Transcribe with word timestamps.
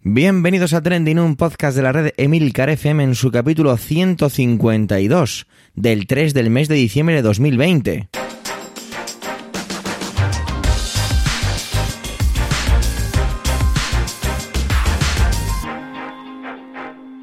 Bienvenidos 0.00 0.74
a 0.74 0.80
Trending, 0.80 1.18
un 1.18 1.34
podcast 1.34 1.76
de 1.76 1.82
la 1.82 1.90
red 1.90 2.12
Emilcar 2.16 2.70
FM 2.70 3.02
en 3.02 3.14
su 3.16 3.32
capítulo 3.32 3.76
152 3.76 5.48
del 5.74 6.06
3 6.06 6.34
del 6.34 6.50
mes 6.50 6.68
de 6.68 6.76
diciembre 6.76 7.16
de 7.16 7.22
2020. 7.22 8.08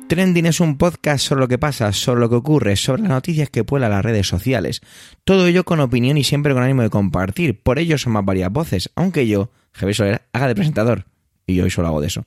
Trending 0.10 0.46
es 0.46 0.60
un 0.60 0.78
podcast 0.78 1.26
sobre 1.26 1.40
lo 1.40 1.48
que 1.48 1.58
pasa, 1.58 1.94
sobre 1.94 2.20
lo 2.20 2.30
que 2.30 2.36
ocurre, 2.36 2.76
sobre 2.76 3.04
las 3.04 3.12
noticias 3.12 3.50
que 3.50 3.64
pueblan 3.64 3.92
las 3.92 4.04
redes 4.04 4.28
sociales. 4.28 4.82
Todo 5.24 5.48
ello 5.48 5.64
con 5.64 5.80
opinión 5.80 6.18
y 6.18 6.26
siempre 6.26 6.54
con 6.54 6.62
ánimo 6.62 6.82
de 6.82 6.90
compartir. 6.90 7.58
Por 7.58 7.80
ello 7.80 7.98
son 7.98 8.12
más 8.12 8.26
varias 8.26 8.52
voces, 8.52 8.92
aunque 8.96 9.28
yo, 9.28 9.50
Javier 9.72 9.96
Soler, 9.96 10.22
haga 10.34 10.50
de 10.50 10.56
presentador. 10.56 11.15
Y 11.48 11.60
hoy 11.62 11.70
solo 11.70 11.88
hago 11.88 12.02
de 12.02 12.08
eso. 12.08 12.26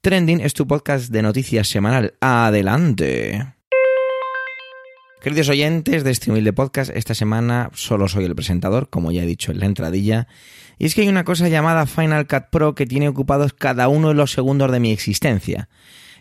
Trending 0.00 0.40
es 0.40 0.54
tu 0.54 0.66
podcast 0.66 1.10
de 1.10 1.22
noticias 1.22 1.68
semanal. 1.68 2.14
Adelante. 2.20 3.46
Queridos 5.20 5.50
oyentes 5.50 6.02
de 6.02 6.10
este 6.12 6.30
humilde 6.30 6.54
podcast, 6.54 6.90
esta 6.94 7.14
semana 7.14 7.70
solo 7.74 8.08
soy 8.08 8.24
el 8.24 8.34
presentador, 8.34 8.88
como 8.88 9.12
ya 9.12 9.22
he 9.22 9.26
dicho 9.26 9.52
en 9.52 9.60
la 9.60 9.66
entradilla. 9.66 10.28
Y 10.78 10.86
es 10.86 10.94
que 10.94 11.02
hay 11.02 11.08
una 11.08 11.24
cosa 11.24 11.48
llamada 11.48 11.84
Final 11.84 12.26
Cut 12.26 12.44
Pro 12.50 12.74
que 12.74 12.86
tiene 12.86 13.08
ocupados 13.08 13.52
cada 13.52 13.88
uno 13.88 14.08
de 14.08 14.14
los 14.14 14.32
segundos 14.32 14.72
de 14.72 14.80
mi 14.80 14.92
existencia. 14.92 15.68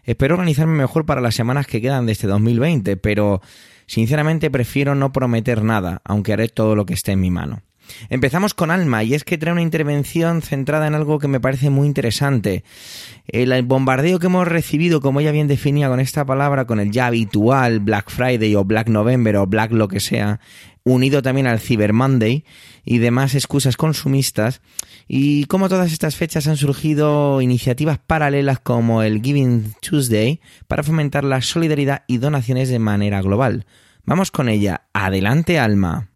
Espero 0.03 0.33
organizarme 0.33 0.73
mejor 0.73 1.05
para 1.05 1.21
las 1.21 1.35
semanas 1.35 1.65
que 1.65 1.81
quedan 1.81 2.07
de 2.07 2.11
este 2.11 2.27
2020, 2.27 2.97
pero 2.97 3.41
sinceramente 3.85 4.51
prefiero 4.51 4.95
no 4.95 5.13
prometer 5.13 5.63
nada, 5.63 6.01
aunque 6.03 6.33
haré 6.33 6.49
todo 6.49 6.75
lo 6.75 6.85
que 6.85 6.95
esté 6.95 7.13
en 7.13 7.21
mi 7.21 7.31
mano. 7.31 7.61
Empezamos 8.09 8.53
con 8.53 8.71
Alma 8.71 9.03
y 9.03 9.13
es 9.13 9.23
que 9.23 9.37
trae 9.37 9.53
una 9.53 9.61
intervención 9.61 10.41
centrada 10.41 10.87
en 10.87 10.95
algo 10.95 11.19
que 11.19 11.27
me 11.27 11.39
parece 11.39 11.69
muy 11.69 11.87
interesante. 11.87 12.63
El 13.27 13.63
bombardeo 13.63 14.19
que 14.19 14.27
hemos 14.27 14.47
recibido, 14.47 15.01
como 15.01 15.19
ella 15.19 15.31
bien 15.31 15.47
definía 15.47 15.89
con 15.89 15.99
esta 15.99 16.25
palabra, 16.25 16.65
con 16.65 16.79
el 16.79 16.91
ya 16.91 17.07
habitual 17.07 17.79
Black 17.79 18.09
Friday 18.09 18.55
o 18.55 18.63
Black 18.63 18.89
November 18.89 19.37
o 19.37 19.47
Black 19.47 19.71
lo 19.71 19.87
que 19.87 19.99
sea, 19.99 20.39
unido 20.83 21.21
también 21.21 21.47
al 21.47 21.59
Cyber 21.59 21.93
Monday 21.93 22.43
y 22.85 22.97
demás 22.97 23.35
excusas 23.35 23.77
consumistas, 23.77 24.61
y 25.07 25.45
como 25.45 25.69
todas 25.69 25.91
estas 25.91 26.15
fechas 26.15 26.47
han 26.47 26.57
surgido 26.57 27.41
iniciativas 27.41 27.99
paralelas 27.99 28.59
como 28.59 29.03
el 29.03 29.21
Giving 29.21 29.73
Tuesday 29.81 30.39
para 30.67 30.83
fomentar 30.83 31.23
la 31.23 31.41
solidaridad 31.41 32.03
y 32.07 32.17
donaciones 32.17 32.69
de 32.69 32.79
manera 32.79 33.21
global. 33.21 33.65
Vamos 34.05 34.31
con 34.31 34.49
ella. 34.49 34.85
Adelante, 34.93 35.59
Alma. 35.59 36.09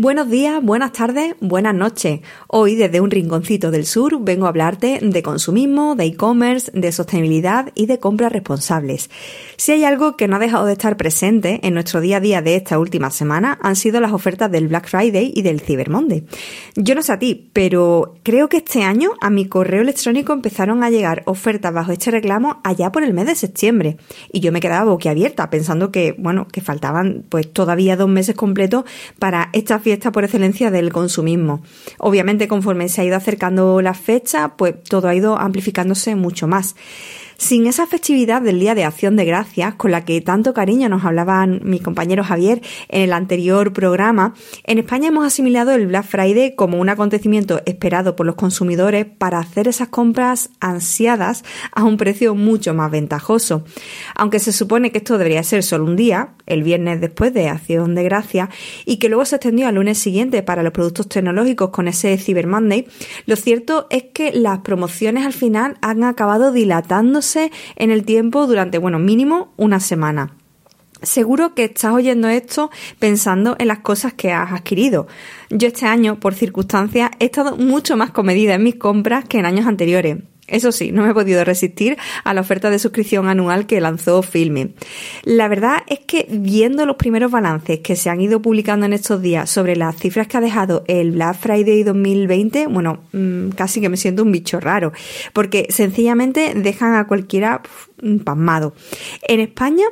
Buenos 0.00 0.30
días, 0.30 0.62
buenas 0.62 0.92
tardes, 0.92 1.34
buenas 1.40 1.74
noches. 1.74 2.20
Hoy 2.46 2.76
desde 2.76 3.00
un 3.00 3.10
rinconcito 3.10 3.72
del 3.72 3.84
sur 3.84 4.16
vengo 4.20 4.46
a 4.46 4.50
hablarte 4.50 5.00
de 5.02 5.22
consumismo, 5.24 5.96
de 5.96 6.04
e-commerce, 6.04 6.70
de 6.72 6.92
sostenibilidad 6.92 7.72
y 7.74 7.86
de 7.86 7.98
compras 7.98 8.30
responsables. 8.30 9.10
Si 9.56 9.72
hay 9.72 9.82
algo 9.82 10.16
que 10.16 10.28
no 10.28 10.36
ha 10.36 10.38
dejado 10.38 10.66
de 10.66 10.74
estar 10.74 10.96
presente 10.96 11.58
en 11.66 11.74
nuestro 11.74 12.00
día 12.00 12.18
a 12.18 12.20
día 12.20 12.42
de 12.42 12.54
esta 12.54 12.78
última 12.78 13.10
semana 13.10 13.58
han 13.60 13.74
sido 13.74 14.00
las 14.00 14.12
ofertas 14.12 14.52
del 14.52 14.68
Black 14.68 14.88
Friday 14.88 15.32
y 15.34 15.42
del 15.42 15.60
Cyber 15.60 15.90
Monday. 15.90 16.24
Yo 16.76 16.94
no 16.94 17.02
sé 17.02 17.14
a 17.14 17.18
ti, 17.18 17.50
pero 17.52 18.14
creo 18.22 18.48
que 18.48 18.58
este 18.58 18.84
año 18.84 19.14
a 19.20 19.30
mi 19.30 19.48
correo 19.48 19.82
electrónico 19.82 20.32
empezaron 20.32 20.84
a 20.84 20.90
llegar 20.90 21.24
ofertas 21.26 21.74
bajo 21.74 21.90
este 21.90 22.12
reclamo 22.12 22.60
allá 22.62 22.92
por 22.92 23.02
el 23.02 23.14
mes 23.14 23.26
de 23.26 23.34
septiembre 23.34 23.96
y 24.32 24.38
yo 24.38 24.52
me 24.52 24.60
quedaba 24.60 24.88
boquiabierta 24.92 25.50
pensando 25.50 25.90
que, 25.90 26.14
bueno, 26.16 26.46
que 26.46 26.60
faltaban 26.60 27.24
pues 27.28 27.52
todavía 27.52 27.96
dos 27.96 28.08
meses 28.08 28.36
completos 28.36 28.84
para 29.18 29.50
esta 29.52 29.80
fiesta 29.88 30.12
por 30.12 30.24
excelencia 30.24 30.70
del 30.70 30.92
consumismo. 30.92 31.62
Obviamente, 31.96 32.46
conforme 32.46 32.90
se 32.90 33.00
ha 33.00 33.04
ido 33.04 33.16
acercando 33.16 33.80
la 33.80 33.94
fecha, 33.94 34.54
pues 34.56 34.74
todo 34.84 35.08
ha 35.08 35.14
ido 35.14 35.38
amplificándose 35.38 36.14
mucho 36.14 36.46
más. 36.46 36.76
Sin 37.40 37.68
esa 37.68 37.86
festividad 37.86 38.42
del 38.42 38.58
Día 38.58 38.74
de 38.74 38.82
Acción 38.82 39.14
de 39.14 39.24
Gracias, 39.24 39.76
con 39.76 39.92
la 39.92 40.04
que 40.04 40.20
tanto 40.20 40.52
cariño 40.52 40.88
nos 40.88 41.04
hablaban 41.04 41.60
mi 41.62 41.78
compañero 41.78 42.24
Javier 42.24 42.60
en 42.88 43.02
el 43.02 43.12
anterior 43.12 43.72
programa, 43.72 44.34
en 44.64 44.78
España 44.78 45.06
hemos 45.06 45.24
asimilado 45.24 45.70
el 45.70 45.86
Black 45.86 46.04
Friday 46.04 46.56
como 46.56 46.80
un 46.80 46.88
acontecimiento 46.88 47.62
esperado 47.64 48.16
por 48.16 48.26
los 48.26 48.34
consumidores 48.34 49.06
para 49.06 49.38
hacer 49.38 49.68
esas 49.68 49.86
compras 49.86 50.50
ansiadas 50.58 51.44
a 51.70 51.84
un 51.84 51.96
precio 51.96 52.34
mucho 52.34 52.74
más 52.74 52.90
ventajoso. 52.90 53.62
Aunque 54.16 54.40
se 54.40 54.52
supone 54.52 54.90
que 54.90 54.98
esto 54.98 55.16
debería 55.16 55.44
ser 55.44 55.62
solo 55.62 55.84
un 55.84 55.94
día, 55.94 56.30
el 56.44 56.64
viernes 56.64 57.00
después 57.00 57.32
de 57.32 57.48
Acción 57.48 57.94
de 57.94 58.02
Gracias, 58.02 58.48
y 58.84 58.96
que 58.96 59.08
luego 59.08 59.24
se 59.24 59.36
extendió 59.36 59.68
al 59.68 59.76
lunes 59.76 59.98
siguiente 59.98 60.42
para 60.42 60.64
los 60.64 60.72
productos 60.72 61.08
tecnológicos 61.08 61.70
con 61.70 61.86
ese 61.86 62.18
Cyber 62.18 62.48
Monday, 62.48 62.88
lo 63.26 63.36
cierto 63.36 63.86
es 63.90 64.06
que 64.12 64.32
las 64.32 64.58
promociones 64.58 65.24
al 65.24 65.32
final 65.32 65.78
han 65.82 66.02
acabado 66.02 66.50
dilatándose 66.50 67.27
en 67.36 67.90
el 67.90 68.04
tiempo 68.04 68.46
durante, 68.46 68.78
bueno, 68.78 68.98
mínimo 68.98 69.52
una 69.56 69.80
semana. 69.80 70.34
Seguro 71.02 71.54
que 71.54 71.64
estás 71.64 71.92
oyendo 71.92 72.28
esto 72.28 72.70
pensando 72.98 73.54
en 73.58 73.68
las 73.68 73.80
cosas 73.80 74.14
que 74.14 74.32
has 74.32 74.52
adquirido. 74.52 75.06
Yo 75.50 75.68
este 75.68 75.86
año, 75.86 76.18
por 76.18 76.34
circunstancias, 76.34 77.10
he 77.20 77.26
estado 77.26 77.56
mucho 77.56 77.96
más 77.96 78.10
comedida 78.10 78.54
en 78.54 78.64
mis 78.64 78.76
compras 78.76 79.24
que 79.24 79.38
en 79.38 79.46
años 79.46 79.66
anteriores. 79.66 80.18
Eso 80.48 80.72
sí, 80.72 80.92
no 80.92 81.02
me 81.02 81.10
he 81.10 81.14
podido 81.14 81.44
resistir 81.44 81.96
a 82.24 82.34
la 82.34 82.40
oferta 82.40 82.70
de 82.70 82.78
suscripción 82.78 83.28
anual 83.28 83.66
que 83.66 83.80
lanzó 83.80 84.22
Filme. 84.22 84.70
La 85.24 85.46
verdad 85.46 85.78
es 85.86 86.00
que 86.00 86.26
viendo 86.30 86.86
los 86.86 86.96
primeros 86.96 87.30
balances 87.30 87.80
que 87.80 87.96
se 87.96 88.10
han 88.10 88.20
ido 88.20 88.40
publicando 88.40 88.86
en 88.86 88.94
estos 88.94 89.20
días 89.20 89.50
sobre 89.50 89.76
las 89.76 89.96
cifras 89.96 90.26
que 90.26 90.38
ha 90.38 90.40
dejado 90.40 90.84
el 90.88 91.12
Black 91.12 91.36
Friday 91.38 91.82
2020, 91.82 92.66
bueno, 92.66 93.00
mm, 93.12 93.50
casi 93.50 93.80
que 93.80 93.88
me 93.88 93.96
siento 93.96 94.22
un 94.22 94.32
bicho 94.32 94.58
raro, 94.58 94.92
porque 95.32 95.66
sencillamente 95.70 96.54
dejan 96.54 96.94
a 96.94 97.06
cualquiera 97.06 97.62
pasmado. 98.24 98.74
En 99.22 99.40
España 99.40 99.84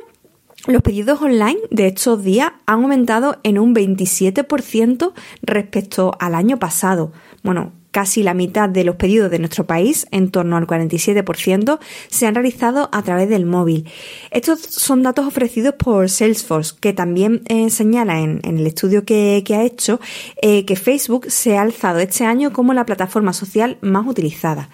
los 0.65 0.81
pedidos 0.81 1.21
online 1.21 1.59
de 1.71 1.87
estos 1.87 2.23
días 2.23 2.51
han 2.65 2.83
aumentado 2.83 3.39
en 3.43 3.57
un 3.57 3.73
27% 3.73 5.13
respecto 5.41 6.13
al 6.19 6.35
año 6.35 6.59
pasado. 6.59 7.13
Bueno, 7.43 7.71
casi 7.97 8.21
la 8.21 8.35
mitad 8.35 8.69
de 8.69 8.83
los 8.83 8.95
pedidos 8.95 9.31
de 9.31 9.39
nuestro 9.39 9.65
país, 9.65 10.05
en 10.11 10.29
torno 10.29 10.55
al 10.55 10.67
47%, 10.67 11.79
se 12.09 12.27
han 12.27 12.35
realizado 12.35 12.89
a 12.91 13.01
través 13.01 13.27
del 13.27 13.47
móvil. 13.47 13.89
Estos 14.29 14.59
son 14.59 15.01
datos 15.01 15.25
ofrecidos 15.25 15.73
por 15.73 16.07
Salesforce, 16.07 16.75
que 16.79 16.93
también 16.93 17.41
eh, 17.47 17.71
señala 17.71 18.19
en, 18.19 18.39
el 18.43 18.67
estudio 18.67 19.03
que, 19.03 19.43
ha 19.49 19.63
hecho 19.63 19.99
eh, 20.43 20.63
que 20.65 20.75
Facebook 20.75 21.25
se 21.31 21.57
ha 21.57 21.63
alzado 21.63 21.97
este 21.97 22.23
año 22.23 22.53
como 22.53 22.75
la 22.75 22.85
plataforma 22.85 23.33
social 23.33 23.79
más 23.81 24.05
utilizada. 24.05 24.69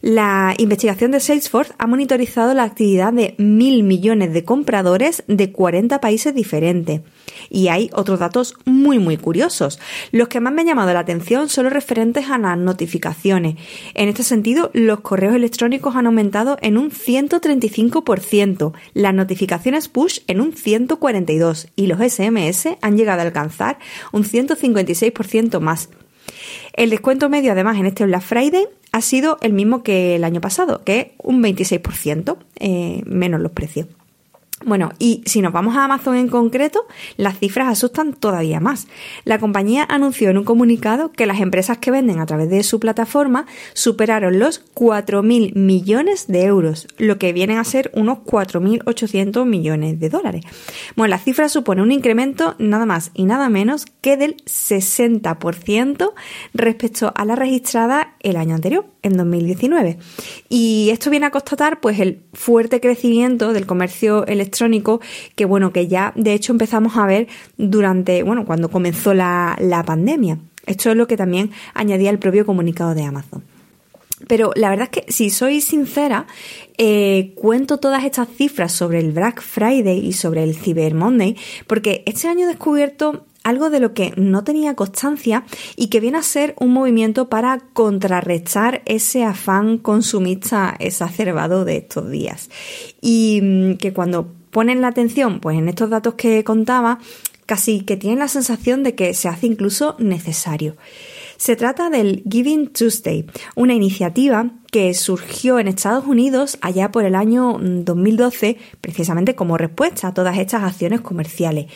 La 0.00 0.54
investigación 0.56 1.10
de 1.10 1.18
Salesforce 1.18 1.72
ha 1.78 1.88
monitorizado 1.88 2.54
la 2.54 2.62
actividad 2.62 3.12
de 3.12 3.34
mil 3.38 3.82
millones 3.82 4.32
de 4.32 4.44
compradores 4.44 5.24
de 5.26 5.50
40 5.50 6.00
países 6.00 6.32
diferentes. 6.32 7.00
Y 7.50 7.68
hay 7.68 7.90
otros 7.92 8.18
datos 8.18 8.54
muy 8.64 8.98
muy 8.98 9.16
curiosos. 9.16 9.78
Los 10.12 10.28
que 10.28 10.40
más 10.40 10.52
me 10.52 10.62
han 10.62 10.66
llamado 10.66 10.92
la 10.92 11.00
atención 11.00 11.48
son 11.48 11.64
los 11.64 11.72
referentes 11.72 12.30
a 12.30 12.38
las 12.38 12.58
notificaciones. 12.58 13.56
En 13.94 14.08
este 14.08 14.22
sentido, 14.22 14.70
los 14.74 15.00
correos 15.00 15.34
electrónicos 15.34 15.96
han 15.96 16.06
aumentado 16.06 16.58
en 16.60 16.78
un 16.78 16.90
135%, 16.90 18.72
las 18.94 19.14
notificaciones 19.14 19.88
push 19.88 20.20
en 20.26 20.40
un 20.40 20.52
142% 20.52 21.70
y 21.76 21.86
los 21.86 22.00
SMS 22.00 22.76
han 22.80 22.96
llegado 22.96 23.20
a 23.20 23.24
alcanzar 23.24 23.78
un 24.12 24.24
156% 24.24 25.60
más. 25.60 25.88
El 26.74 26.90
descuento 26.90 27.28
medio, 27.28 27.52
además, 27.52 27.78
en 27.78 27.86
este 27.86 28.04
Black 28.04 28.22
Friday 28.22 28.66
ha 28.92 29.00
sido 29.00 29.38
el 29.40 29.52
mismo 29.52 29.82
que 29.82 30.16
el 30.16 30.24
año 30.24 30.40
pasado, 30.40 30.84
que 30.84 31.00
es 31.00 31.06
un 31.18 31.42
26% 31.42 32.36
eh, 32.60 33.02
menos 33.04 33.40
los 33.40 33.52
precios. 33.52 33.86
Bueno, 34.64 34.90
y 34.98 35.22
si 35.24 35.40
nos 35.40 35.52
vamos 35.52 35.76
a 35.76 35.84
Amazon 35.84 36.16
en 36.16 36.28
concreto, 36.28 36.84
las 37.16 37.38
cifras 37.38 37.68
asustan 37.68 38.12
todavía 38.12 38.58
más. 38.58 38.88
La 39.24 39.38
compañía 39.38 39.86
anunció 39.88 40.30
en 40.30 40.38
un 40.38 40.44
comunicado 40.44 41.12
que 41.12 41.26
las 41.26 41.40
empresas 41.40 41.78
que 41.78 41.92
venden 41.92 42.18
a 42.18 42.26
través 42.26 42.50
de 42.50 42.64
su 42.64 42.80
plataforma 42.80 43.46
superaron 43.72 44.40
los 44.40 44.64
4.000 44.74 45.54
millones 45.54 46.26
de 46.26 46.44
euros, 46.44 46.88
lo 46.98 47.18
que 47.18 47.32
vienen 47.32 47.58
a 47.58 47.64
ser 47.64 47.92
unos 47.94 48.18
4.800 48.18 49.46
millones 49.46 50.00
de 50.00 50.08
dólares. 50.08 50.42
Bueno, 50.96 51.10
la 51.10 51.18
cifra 51.18 51.48
supone 51.48 51.82
un 51.82 51.92
incremento 51.92 52.56
nada 52.58 52.84
más 52.84 53.12
y 53.14 53.26
nada 53.26 53.48
menos 53.48 53.86
que 54.00 54.16
del 54.16 54.36
60% 54.44 56.12
respecto 56.52 57.12
a 57.14 57.24
la 57.24 57.36
registrada 57.36 58.16
el 58.20 58.36
año 58.36 58.56
anterior, 58.56 58.86
en 59.02 59.16
2019. 59.16 59.98
Y 60.48 60.90
esto 60.90 61.10
viene 61.10 61.26
a 61.26 61.30
constatar 61.30 61.80
pues 61.80 62.00
el 62.00 62.20
fuerte 62.32 62.80
crecimiento 62.80 63.52
del 63.52 63.66
comercio 63.66 64.26
electrónico 64.26 65.00
que 65.36 65.44
bueno, 65.44 65.72
que 65.72 65.88
ya 65.88 66.12
de 66.16 66.32
hecho 66.34 66.52
empezamos 66.52 66.96
a 66.96 67.06
ver 67.06 67.28
durante, 67.56 68.22
bueno, 68.22 68.44
cuando 68.44 68.70
comenzó 68.70 69.14
la, 69.14 69.56
pandemia. 69.86 70.38
Esto 70.66 70.90
es 70.90 70.96
lo 70.96 71.06
que 71.06 71.16
también 71.16 71.50
añadía 71.72 72.10
el 72.10 72.18
propio 72.18 72.44
comunicado 72.44 72.94
de 72.94 73.04
Amazon. 73.04 73.42
Pero 74.26 74.50
la 74.56 74.70
verdad 74.70 74.88
es 74.92 75.02
que, 75.02 75.12
si 75.12 75.30
soy 75.30 75.60
sincera, 75.60 76.26
eh, 76.76 77.32
cuento 77.36 77.78
todas 77.78 78.04
estas 78.04 78.28
cifras 78.28 78.72
sobre 78.72 78.98
el 78.98 79.12
Black 79.12 79.40
Friday 79.40 80.04
y 80.04 80.12
sobre 80.12 80.42
el 80.42 80.56
Cyber 80.56 80.94
Monday, 80.94 81.36
porque 81.68 82.02
este 82.04 82.26
año 82.26 82.44
he 82.44 82.48
descubierto 82.48 83.24
algo 83.48 83.70
de 83.70 83.80
lo 83.80 83.94
que 83.94 84.12
no 84.16 84.44
tenía 84.44 84.74
constancia 84.74 85.44
y 85.76 85.88
que 85.88 86.00
viene 86.00 86.18
a 86.18 86.22
ser 86.22 86.54
un 86.58 86.72
movimiento 86.72 87.28
para 87.28 87.58
contrarrestar 87.72 88.82
ese 88.84 89.24
afán 89.24 89.78
consumista 89.78 90.76
exacerbado 90.78 91.64
de 91.64 91.78
estos 91.78 92.10
días. 92.10 92.50
Y 93.00 93.40
mm, 93.42 93.76
que 93.76 93.92
cuando 93.92 94.32
ponen 94.50 94.80
la 94.80 94.88
atención 94.88 95.40
pues 95.40 95.58
en 95.58 95.68
estos 95.68 95.90
datos 95.90 96.14
que 96.14 96.44
contaba, 96.44 96.98
casi 97.46 97.80
que 97.80 97.96
tienen 97.96 98.18
la 98.18 98.28
sensación 98.28 98.82
de 98.82 98.94
que 98.94 99.14
se 99.14 99.28
hace 99.28 99.46
incluso 99.46 99.96
necesario. 99.98 100.76
Se 101.38 101.56
trata 101.56 101.88
del 101.88 102.22
Giving 102.28 102.72
Tuesday, 102.72 103.24
una 103.54 103.72
iniciativa 103.72 104.50
que 104.72 104.92
surgió 104.92 105.58
en 105.58 105.68
Estados 105.68 106.04
Unidos 106.04 106.58
allá 106.60 106.90
por 106.90 107.04
el 107.04 107.14
año 107.14 107.56
2012, 107.58 108.56
mm, 108.58 108.76
precisamente 108.80 109.34
como 109.34 109.56
respuesta 109.56 110.08
a 110.08 110.14
todas 110.14 110.36
estas 110.36 110.64
acciones 110.64 111.00
comerciales. 111.00 111.66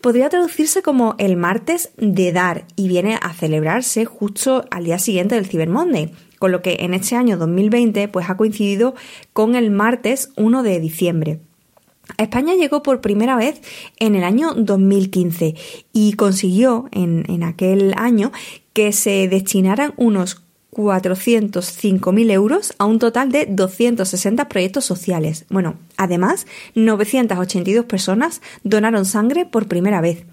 Podría 0.00 0.30
traducirse 0.30 0.80
como 0.80 1.14
el 1.18 1.36
martes 1.36 1.90
de 1.98 2.32
dar 2.32 2.64
y 2.74 2.88
viene 2.88 3.18
a 3.20 3.34
celebrarse 3.34 4.06
justo 4.06 4.64
al 4.70 4.84
día 4.84 4.98
siguiente 4.98 5.34
del 5.34 5.46
Cyber 5.46 5.68
Monday, 5.68 6.12
con 6.38 6.52
lo 6.52 6.62
que 6.62 6.78
en 6.80 6.94
este 6.94 7.16
año 7.16 7.36
2020 7.36 8.08
pues 8.08 8.30
ha 8.30 8.38
coincidido 8.38 8.94
con 9.34 9.56
el 9.56 9.70
martes 9.70 10.32
1 10.36 10.62
de 10.62 10.80
diciembre. 10.80 11.40
España 12.16 12.54
llegó 12.54 12.82
por 12.82 13.02
primera 13.02 13.36
vez 13.36 13.60
en 13.98 14.14
el 14.14 14.24
año 14.24 14.54
2015 14.54 15.54
y 15.92 16.14
consiguió 16.14 16.88
en, 16.92 17.24
en 17.28 17.42
aquel 17.42 17.92
año 17.98 18.32
que 18.72 18.92
se 18.92 19.28
destinaran 19.28 19.92
unos 19.98 20.42
405.000 20.72 22.30
euros 22.30 22.74
a 22.78 22.84
un 22.84 22.98
total 22.98 23.32
de 23.32 23.46
260 23.46 24.48
proyectos 24.48 24.84
sociales. 24.84 25.44
Bueno, 25.50 25.74
además, 25.96 26.46
982 26.74 27.84
personas 27.84 28.40
donaron 28.62 29.04
sangre 29.04 29.46
por 29.46 29.66
primera 29.66 30.00
vez. 30.00 30.24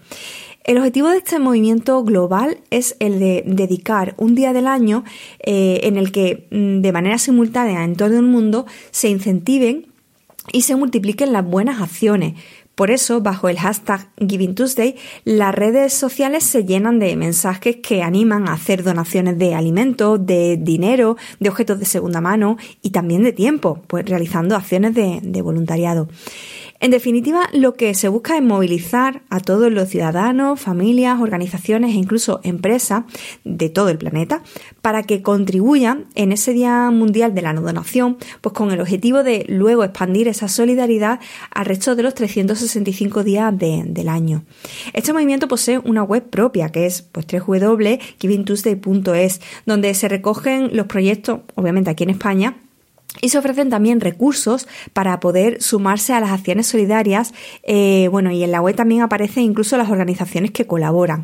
El 0.63 0.78
objetivo 0.78 1.10
de 1.10 1.18
este 1.19 1.39
movimiento 1.39 2.04
global 2.04 2.57
es 2.72 2.98
el 3.00 3.19
de 3.19 3.44
dedicar 3.45 4.16
un 4.18 4.36
día 4.36 4.51
del 4.51 4.68
año 4.68 5.06
eh, 5.39 5.80
en 5.84 5.95
el 5.95 6.12
que 6.12 6.48
mm, 6.51 6.81
de 6.81 6.92
manera 6.92 7.18
simultánea 7.18 7.86
en 7.86 7.95
todo 7.95 8.18
el 8.18 8.24
mundo 8.24 8.66
se 8.92 9.07
incentiven 9.07 9.88
y 10.51 10.63
se 10.63 10.75
multipliquen 10.75 11.31
las 11.31 11.45
buenas 11.45 11.81
acciones, 11.81 12.33
por 12.77 12.91
eso, 12.91 13.21
bajo 13.21 13.50
el 13.50 13.57
hashtag 13.57 14.07
Giving 14.19 14.53
Tuesday, 14.53 14.97
las 15.24 15.56
redes 15.56 15.94
sociales 15.94 16.44
se 16.44 16.63
llenan 16.63 17.00
de 17.00 17.15
mensajes 17.15 17.77
que 17.77 18.03
animan 18.03 18.47
a 18.47 18.53
hacer 18.53 18.83
donaciones 18.83 19.39
de 19.39 19.56
alimentos, 19.56 20.24
de 20.24 20.57
dinero, 20.57 21.18
de 21.39 21.50
objetos 21.50 21.79
de 21.79 21.85
segunda 21.85 22.21
mano 22.21 22.57
y 22.83 22.91
también 22.91 23.24
de 23.24 23.33
tiempo, 23.33 23.81
pues 23.88 24.07
realizando 24.07 24.56
acciones 24.56 24.94
de, 24.94 25.21
de 25.24 25.41
voluntariado. 25.41 26.07
En 26.79 26.91
definitiva, 26.91 27.50
lo 27.53 27.74
que 27.74 27.95
se 27.95 28.07
busca 28.07 28.38
es 28.38 28.44
movilizar 28.44 29.24
a 29.29 29.39
todos 29.39 29.71
los 29.71 29.89
ciudadanos, 29.89 30.59
familias, 30.59 31.19
organizaciones 31.19 31.95
e 31.95 31.97
incluso 31.97 32.39
empresas 32.44 33.06
de 33.44 33.69
todo 33.69 33.89
el 33.89 33.97
planeta 33.97 34.44
para 34.81 35.01
que 35.01 35.24
contribuyan 35.24 36.06
en 36.13 36.31
ese 36.31 36.53
Día 36.53 36.91
Mundial 36.91 37.33
de 37.33 37.41
la 37.41 37.53
No 37.53 37.62
Donación, 37.62 38.18
pues 38.41 38.53
con 38.53 38.69
el 38.71 38.79
objetivo 38.79 39.24
de 39.24 39.44
luego 39.47 39.83
expandir 39.83 40.27
esa 40.27 40.47
solidaridad 40.47 41.19
al 41.50 41.65
resto 41.65 41.95
de 41.95 42.03
los 42.03 42.13
365 42.13 43.23
días 43.23 43.51
del 43.57 44.07
año. 44.07 44.44
Este 44.94 45.13
movimiento 45.13 45.47
posee 45.47 45.80
una 45.80 46.03
web 46.03 46.30
propia 46.30 46.69
que 46.69 46.85
es 46.85 47.01
pues 47.01 47.25
www.givingtuesday.es, 47.25 49.41
donde 49.65 49.95
se 49.95 50.07
recogen 50.07 50.69
los 50.75 50.85
proyectos, 50.85 51.39
obviamente 51.56 51.89
aquí 51.89 52.03
en 52.03 52.12
España, 52.12 52.57
y 53.21 53.30
se 53.30 53.38
ofrecen 53.38 53.69
también 53.69 54.00
recursos 54.00 54.68
para 54.94 55.19
poder 55.19 55.62
sumarse 55.62 56.13
a 56.13 56.19
las 56.19 56.31
acciones 56.31 56.68
solidarias. 56.68 57.33
Eh, 57.63 58.09
bueno, 58.12 58.31
y 58.31 58.44
en 58.44 58.51
la 58.51 58.62
web 58.62 58.75
también 58.75 59.01
aparecen 59.01 59.44
incluso 59.44 59.77
las 59.77 59.89
organizaciones 59.89 60.51
que 60.51 60.68
colaboran. 60.68 61.24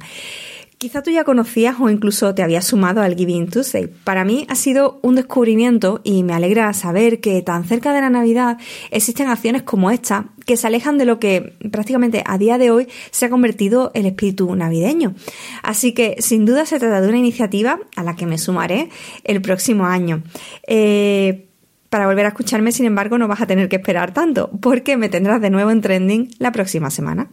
Quizá 0.83 1.01
tú 1.01 1.11
ya 1.11 1.23
conocías 1.23 1.77
o 1.79 1.89
incluso 1.89 2.35
te 2.35 2.43
habías 2.43 2.65
sumado 2.65 3.01
al 3.01 3.15
Giving 3.15 3.49
Tuesday. 3.49 3.87
Para 4.03 4.25
mí 4.25 4.45
ha 4.49 4.55
sido 4.55 4.99
un 5.01 5.15
descubrimiento 5.15 6.01
y 6.03 6.23
me 6.23 6.33
alegra 6.33 6.73
saber 6.73 7.21
que 7.21 7.41
tan 7.41 7.63
cerca 7.63 7.93
de 7.93 8.01
la 8.01 8.09
Navidad 8.09 8.57
existen 8.91 9.29
acciones 9.29 9.63
como 9.63 9.91
esta 9.91 10.25
que 10.45 10.57
se 10.57 10.67
alejan 10.67 10.97
de 10.97 11.05
lo 11.05 11.19
que 11.19 11.53
prácticamente 11.71 12.21
a 12.25 12.37
día 12.37 12.57
de 12.57 12.71
hoy 12.71 12.89
se 13.11 13.25
ha 13.25 13.29
convertido 13.29 13.91
el 13.93 14.05
espíritu 14.05 14.53
navideño. 14.55 15.15
Así 15.61 15.93
que 15.93 16.17
sin 16.19 16.45
duda 16.45 16.65
se 16.65 16.79
trata 16.79 16.99
de 16.99 17.07
una 17.07 17.17
iniciativa 17.17 17.79
a 17.95 18.03
la 18.03 18.17
que 18.17 18.25
me 18.25 18.37
sumaré 18.37 18.89
el 19.23 19.41
próximo 19.41 19.85
año. 19.85 20.21
Eh, 20.67 21.47
para 21.93 22.07
volver 22.07 22.25
a 22.25 22.29
escucharme, 22.29 22.71
sin 22.71 22.87
embargo, 22.87 23.19
no 23.19 23.27
vas 23.27 23.41
a 23.41 23.45
tener 23.45 23.69
que 23.69 23.75
esperar 23.75 24.15
tanto, 24.15 24.49
porque 24.61 24.97
me 24.97 25.09
tendrás 25.09 25.39
de 25.39 25.51
nuevo 25.51 25.69
en 25.69 25.79
trending 25.79 26.27
la 26.39 26.51
próxima 26.51 26.89
semana. 26.89 27.29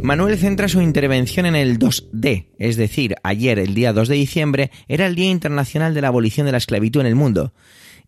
Manuel 0.00 0.38
centra 0.38 0.66
su 0.66 0.80
intervención 0.80 1.44
en 1.44 1.56
el 1.56 1.78
2D, 1.78 2.46
es 2.58 2.78
decir, 2.78 3.16
ayer, 3.22 3.58
el 3.58 3.74
día 3.74 3.92
2 3.92 4.08
de 4.08 4.14
diciembre, 4.14 4.70
era 4.88 5.04
el 5.04 5.14
Día 5.14 5.28
Internacional 5.28 5.92
de 5.92 6.00
la 6.00 6.08
Abolición 6.08 6.46
de 6.46 6.52
la 6.52 6.58
Esclavitud 6.58 7.02
en 7.02 7.06
el 7.06 7.16
Mundo. 7.16 7.52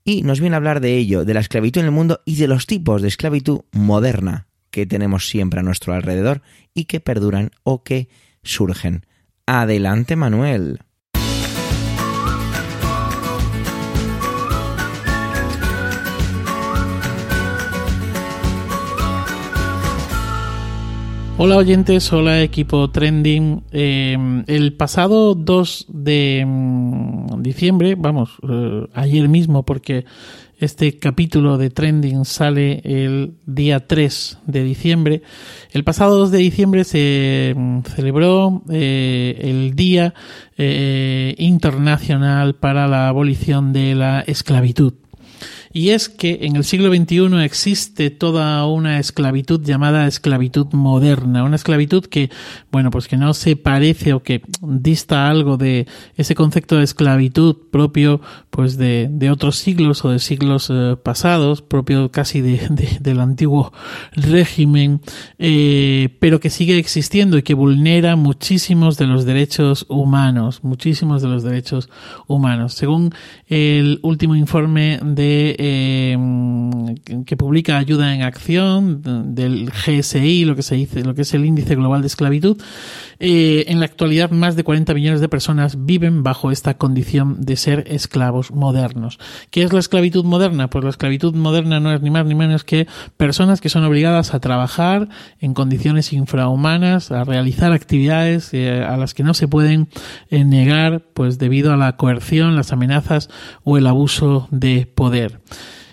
Y 0.04 0.22
nos 0.22 0.40
viene 0.40 0.56
a 0.56 0.56
hablar 0.56 0.80
de 0.80 0.96
ello, 0.96 1.26
de 1.26 1.34
la 1.34 1.40
esclavitud 1.40 1.80
en 1.80 1.86
el 1.88 1.92
mundo 1.92 2.22
y 2.24 2.36
de 2.36 2.48
los 2.48 2.64
tipos 2.64 3.02
de 3.02 3.08
esclavitud 3.08 3.60
moderna 3.72 4.46
que 4.70 4.86
tenemos 4.86 5.28
siempre 5.28 5.60
a 5.60 5.62
nuestro 5.62 5.92
alrededor 5.92 6.40
y 6.72 6.86
que 6.86 7.00
perduran 7.00 7.50
o 7.62 7.82
que 7.82 8.08
surgen. 8.42 9.04
Adelante, 9.46 10.16
Manuel. 10.16 10.80
Hola 21.42 21.56
oyentes, 21.56 22.12
hola 22.12 22.42
equipo 22.42 22.90
trending. 22.90 23.62
Em, 23.72 24.44
el 24.46 24.74
pasado 24.74 25.34
2 25.34 25.86
de 25.88 26.44
mm, 26.46 27.40
diciembre, 27.40 27.94
vamos, 27.94 28.36
eh, 28.46 28.86
ayer 28.92 29.26
mismo 29.26 29.64
porque 29.64 30.04
este 30.60 30.98
capítulo 30.98 31.56
de 31.56 31.70
Trending 31.70 32.24
sale 32.24 32.82
el 32.84 33.34
día 33.46 33.86
3 33.86 34.38
de 34.46 34.62
diciembre. 34.62 35.22
El 35.72 35.84
pasado 35.84 36.18
2 36.18 36.30
de 36.30 36.38
diciembre 36.38 36.84
se 36.84 37.54
mm, 37.56 37.80
celebró 37.82 38.62
eh, 38.70 39.38
el 39.40 39.74
Día 39.74 40.14
eh, 40.58 41.34
Internacional 41.38 42.56
para 42.56 42.86
la 42.86 43.08
Abolición 43.08 43.72
de 43.72 43.94
la 43.94 44.20
Esclavitud 44.20 44.94
y 45.72 45.90
es 45.90 46.08
que 46.08 46.40
en 46.42 46.56
el 46.56 46.64
siglo 46.64 46.92
XXI 46.92 47.44
existe 47.44 48.10
toda 48.10 48.66
una 48.66 48.98
esclavitud 48.98 49.62
llamada 49.62 50.08
esclavitud 50.08 50.66
moderna, 50.72 51.44
una 51.44 51.54
esclavitud 51.54 52.04
que, 52.06 52.28
bueno, 52.72 52.90
pues 52.90 53.06
que 53.06 53.16
no 53.16 53.34
se 53.34 53.54
parece 53.54 54.12
o 54.12 54.22
que 54.24 54.42
dista 54.62 55.28
algo 55.28 55.56
de 55.56 55.86
ese 56.16 56.34
concepto 56.34 56.76
de 56.76 56.84
esclavitud 56.84 57.56
propio, 57.70 58.20
pues 58.50 58.78
de, 58.78 59.08
de 59.12 59.30
otros 59.30 59.58
siglos 59.58 60.04
o 60.04 60.10
de 60.10 60.18
siglos 60.18 60.70
eh, 60.70 60.96
pasados, 61.00 61.62
propio 61.62 62.10
casi 62.10 62.40
de, 62.40 62.96
del 63.00 63.20
antiguo 63.20 63.72
régimen, 64.12 65.00
eh, 65.38 66.16
pero 66.18 66.40
que 66.40 66.50
sigue 66.50 66.78
existiendo 66.78 67.38
y 67.38 67.42
que 67.42 67.54
vulnera 67.54 68.16
muchísimos 68.16 68.98
de 68.98 69.06
los 69.06 69.24
derechos 69.24 69.86
humanos, 69.88 70.64
muchísimos 70.64 71.22
de 71.22 71.28
los 71.28 71.44
derechos 71.44 71.88
humanos. 72.26 72.74
Según 72.74 73.14
el 73.46 74.00
último 74.02 74.34
informe 74.34 74.98
de 75.04 75.56
eh, 75.62 76.16
que 77.26 77.36
publica 77.36 77.76
Ayuda 77.76 78.14
en 78.14 78.22
Acción 78.22 79.02
del 79.34 79.70
GSI, 79.70 80.46
lo 80.46 80.56
que 80.56 80.62
se 80.62 80.74
dice, 80.74 81.04
lo 81.04 81.14
que 81.14 81.22
es 81.22 81.34
el 81.34 81.44
índice 81.44 81.74
global 81.74 82.00
de 82.00 82.06
esclavitud. 82.06 82.56
Eh, 83.18 83.64
en 83.68 83.78
la 83.78 83.84
actualidad, 83.84 84.30
más 84.30 84.56
de 84.56 84.64
40 84.64 84.94
millones 84.94 85.20
de 85.20 85.28
personas 85.28 85.84
viven 85.84 86.22
bajo 86.22 86.50
esta 86.50 86.78
condición 86.78 87.42
de 87.42 87.56
ser 87.56 87.84
esclavos 87.88 88.52
modernos. 88.52 89.18
¿Qué 89.50 89.62
es 89.62 89.74
la 89.74 89.80
esclavitud 89.80 90.24
moderna? 90.24 90.70
Pues 90.70 90.82
la 90.82 90.88
esclavitud 90.88 91.34
moderna 91.34 91.78
no 91.78 91.92
es 91.92 92.00
ni 92.00 92.08
más 92.08 92.24
ni 92.24 92.34
menos 92.34 92.64
que 92.64 92.86
personas 93.18 93.60
que 93.60 93.68
son 93.68 93.84
obligadas 93.84 94.32
a 94.32 94.40
trabajar 94.40 95.10
en 95.40 95.52
condiciones 95.52 96.14
infrahumanas, 96.14 97.10
a 97.10 97.24
realizar 97.24 97.74
actividades 97.74 98.54
eh, 98.54 98.82
a 98.82 98.96
las 98.96 99.12
que 99.12 99.24
no 99.24 99.34
se 99.34 99.46
pueden 99.46 99.88
negar, 100.30 101.02
pues 101.12 101.38
debido 101.38 101.74
a 101.74 101.76
la 101.76 101.98
coerción, 101.98 102.56
las 102.56 102.72
amenazas 102.72 103.28
o 103.62 103.76
el 103.76 103.86
abuso 103.86 104.48
de 104.50 104.86
poder. 104.86 105.40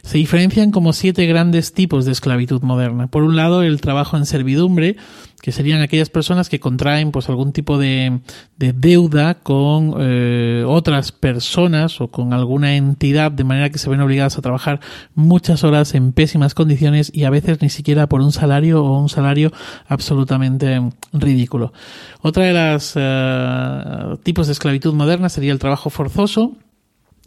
Se 0.07 0.17
diferencian 0.17 0.71
como 0.71 0.93
siete 0.93 1.25
grandes 1.25 1.73
tipos 1.73 2.05
de 2.05 2.13
esclavitud 2.13 2.61
moderna. 2.61 3.07
Por 3.07 3.23
un 3.23 3.35
lado, 3.35 3.61
el 3.61 3.81
trabajo 3.81 4.15
en 4.15 4.25
servidumbre, 4.25 4.95
que 5.41 5.51
serían 5.51 5.81
aquellas 5.81 6.09
personas 6.09 6.47
que 6.47 6.61
contraen 6.61 7.11
pues 7.11 7.27
algún 7.27 7.51
tipo 7.51 7.77
de, 7.77 8.21
deuda 8.55 9.33
con 9.33 9.95
eh, 9.99 10.63
otras 10.65 11.11
personas 11.11 11.99
o 11.99 12.07
con 12.07 12.31
alguna 12.31 12.77
entidad 12.77 13.33
de 13.33 13.43
manera 13.43 13.69
que 13.69 13.79
se 13.79 13.89
ven 13.89 13.99
obligadas 13.99 14.37
a 14.37 14.41
trabajar 14.41 14.79
muchas 15.13 15.65
horas 15.65 15.93
en 15.93 16.13
pésimas 16.13 16.53
condiciones 16.53 17.11
y 17.13 17.25
a 17.25 17.29
veces 17.29 17.61
ni 17.61 17.67
siquiera 17.67 18.07
por 18.07 18.21
un 18.21 18.31
salario 18.31 18.85
o 18.85 19.01
un 19.01 19.09
salario 19.09 19.51
absolutamente 19.89 20.89
ridículo. 21.11 21.73
Otra 22.21 22.45
de 22.45 22.53
las 22.53 22.93
eh, 22.95 24.15
tipos 24.23 24.47
de 24.47 24.53
esclavitud 24.53 24.93
moderna 24.93 25.27
sería 25.27 25.51
el 25.51 25.59
trabajo 25.59 25.89
forzoso, 25.89 26.53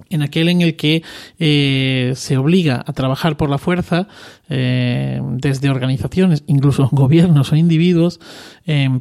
en 0.09 0.23
aquel 0.23 0.49
en 0.49 0.63
el 0.63 0.77
que 0.77 1.03
eh, 1.39 2.13
se 2.17 2.37
obliga 2.37 2.83
a 2.87 2.93
trabajar 2.93 3.37
por 3.37 3.51
la 3.51 3.59
fuerza 3.59 4.09
eh, 4.49 5.21
desde 5.33 5.71
organizaciones, 5.71 6.45
incluso 6.47 6.89
gobiernos 6.93 7.53
o 7.53 7.57
individuos, 7.57 8.21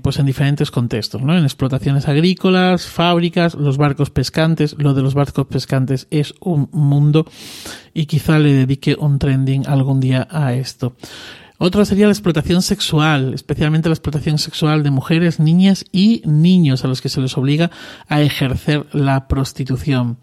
pues 0.02 0.18
en 0.18 0.26
diferentes 0.26 0.72
contextos, 0.72 1.22
¿no? 1.22 1.38
En 1.38 1.44
explotaciones 1.44 2.08
agrícolas, 2.08 2.88
fábricas, 2.88 3.54
los 3.54 3.78
barcos 3.78 4.10
pescantes. 4.10 4.76
Lo 4.80 4.94
de 4.94 5.04
los 5.04 5.14
barcos 5.14 5.46
pescantes 5.46 6.08
es 6.10 6.34
un 6.40 6.70
mundo 6.72 7.26
y 7.94 8.06
quizá 8.06 8.40
le 8.40 8.54
dedique 8.54 8.96
un 9.00 9.20
trending 9.20 9.68
algún 9.68 10.00
día 10.00 10.28
a 10.32 10.54
esto. 10.54 10.96
Otra 11.60 11.84
sería 11.84 12.06
la 12.06 12.14
explotación 12.14 12.62
sexual, 12.62 13.34
especialmente 13.34 13.90
la 13.90 13.94
explotación 13.94 14.38
sexual 14.38 14.82
de 14.82 14.92
mujeres, 14.92 15.42
niñas 15.42 15.86
y 15.92 16.22
niños 16.26 16.86
a 16.86 16.88
los 16.88 17.02
que 17.02 17.10
se 17.10 17.20
les 17.20 17.38
obliga 17.38 17.70
a 18.08 18.22
ejercer 18.22 18.88
la 18.94 19.28
prostitución. 19.28 20.18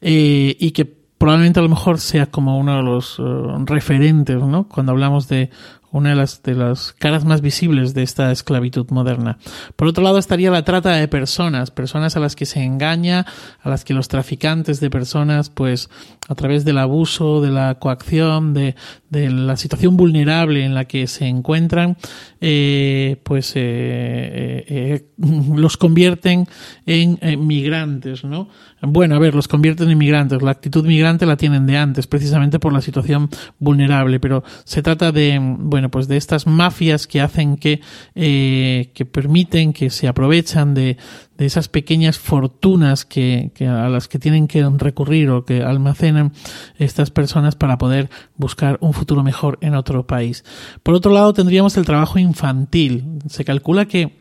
Eh, 0.00 0.56
y 0.58 0.70
que 0.70 0.86
probablemente 0.86 1.60
a 1.60 1.62
lo 1.62 1.68
mejor 1.68 1.98
sea 1.98 2.26
como 2.26 2.58
uno 2.58 2.76
de 2.76 2.82
los 2.82 3.18
eh, 3.18 3.22
referentes, 3.66 4.42
¿no? 4.42 4.66
Cuando 4.66 4.92
hablamos 4.92 5.28
de 5.28 5.50
una 5.90 6.10
de 6.10 6.16
las, 6.16 6.42
de 6.42 6.54
las 6.54 6.92
caras 6.92 7.24
más 7.24 7.40
visibles 7.40 7.94
de 7.94 8.02
esta 8.02 8.30
esclavitud 8.30 8.86
moderna. 8.90 9.38
Por 9.76 9.88
otro 9.88 10.04
lado 10.04 10.18
estaría 10.18 10.50
la 10.50 10.64
trata 10.64 10.92
de 10.92 11.08
personas, 11.08 11.70
personas 11.70 12.16
a 12.16 12.20
las 12.20 12.36
que 12.36 12.46
se 12.46 12.62
engaña, 12.62 13.26
a 13.62 13.68
las 13.68 13.84
que 13.84 13.94
los 13.94 14.08
traficantes 14.08 14.80
de 14.80 14.90
personas, 14.90 15.50
pues 15.50 15.88
a 16.28 16.34
través 16.34 16.64
del 16.64 16.78
abuso, 16.78 17.40
de 17.40 17.50
la 17.50 17.76
coacción, 17.76 18.52
de, 18.52 18.76
de 19.08 19.30
la 19.30 19.56
situación 19.56 19.96
vulnerable 19.96 20.64
en 20.64 20.74
la 20.74 20.84
que 20.84 21.06
se 21.06 21.26
encuentran, 21.26 21.96
eh, 22.40 23.16
pues 23.24 23.56
eh, 23.56 23.60
eh, 23.60 24.64
eh 24.68 25.04
los 25.56 25.76
convierten 25.76 26.46
en 26.86 27.18
migrantes, 27.46 28.22
¿no? 28.24 28.48
Bueno, 28.80 29.16
a 29.16 29.18
ver, 29.18 29.34
los 29.34 29.48
convierten 29.48 29.90
en 29.90 29.98
migrantes. 29.98 30.40
La 30.40 30.52
actitud 30.52 30.86
migrante 30.86 31.26
la 31.26 31.36
tienen 31.36 31.66
de 31.66 31.76
antes, 31.76 32.06
precisamente 32.06 32.60
por 32.60 32.72
la 32.72 32.80
situación 32.80 33.28
vulnerable, 33.58 34.20
pero 34.20 34.44
se 34.64 34.82
trata 34.82 35.10
de, 35.10 35.38
bueno, 35.40 35.90
pues 35.90 36.06
de 36.06 36.16
estas 36.16 36.46
mafias 36.46 37.08
que 37.08 37.20
hacen 37.20 37.56
que, 37.56 37.80
eh, 38.14 38.90
que 38.94 39.04
permiten, 39.04 39.72
que 39.72 39.90
se 39.90 40.06
aprovechan 40.06 40.74
de, 40.74 40.96
de 41.38 41.46
esas 41.46 41.68
pequeñas 41.68 42.18
fortunas 42.18 43.04
que, 43.04 43.52
que, 43.54 43.66
a 43.66 43.88
las 43.88 44.08
que 44.08 44.18
tienen 44.18 44.48
que 44.48 44.68
recurrir 44.76 45.30
o 45.30 45.44
que 45.44 45.62
almacenan 45.62 46.32
estas 46.78 47.10
personas 47.10 47.54
para 47.54 47.78
poder 47.78 48.10
buscar 48.36 48.76
un 48.80 48.92
futuro 48.92 49.22
mejor 49.22 49.58
en 49.62 49.74
otro 49.74 50.06
país. 50.06 50.44
Por 50.82 50.94
otro 50.94 51.12
lado, 51.12 51.32
tendríamos 51.32 51.76
el 51.76 51.86
trabajo 51.86 52.18
infantil. 52.18 53.20
Se 53.28 53.44
calcula 53.44 53.86
que 53.86 54.18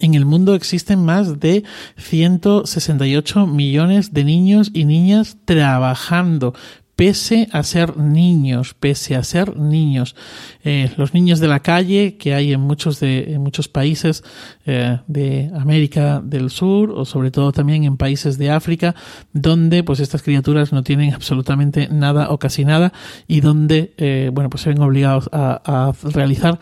en 0.00 0.14
el 0.14 0.24
mundo 0.24 0.54
existen 0.54 1.04
más 1.04 1.40
de 1.40 1.64
168 1.96 3.46
millones 3.46 4.12
de 4.12 4.24
niños 4.24 4.70
y 4.74 4.84
niñas 4.84 5.38
trabajando 5.44 6.54
pese 6.98 7.46
a 7.52 7.62
ser 7.62 7.96
niños, 7.96 8.74
pese 8.74 9.14
a 9.14 9.22
ser 9.22 9.56
niños. 9.56 10.16
Eh, 10.64 10.90
los 10.96 11.14
niños 11.14 11.38
de 11.38 11.46
la 11.46 11.60
calle 11.60 12.16
que 12.16 12.34
hay 12.34 12.52
en 12.52 12.60
muchos, 12.60 12.98
de, 12.98 13.34
en 13.34 13.40
muchos 13.40 13.68
países 13.68 14.24
eh, 14.66 14.98
de 15.06 15.48
América 15.54 16.20
del 16.20 16.50
Sur 16.50 16.90
o 16.90 17.04
sobre 17.04 17.30
todo 17.30 17.52
también 17.52 17.84
en 17.84 17.98
países 17.98 18.36
de 18.36 18.50
África, 18.50 18.96
donde 19.32 19.84
pues 19.84 20.00
estas 20.00 20.24
criaturas 20.24 20.72
no 20.72 20.82
tienen 20.82 21.14
absolutamente 21.14 21.86
nada 21.88 22.30
o 22.30 22.40
casi 22.40 22.64
nada 22.64 22.92
y 23.28 23.42
donde 23.42 23.94
eh, 23.96 24.30
bueno 24.32 24.50
pues 24.50 24.64
se 24.64 24.70
ven 24.70 24.82
obligados 24.82 25.30
a, 25.30 25.62
a 25.64 25.92
realizar 26.10 26.58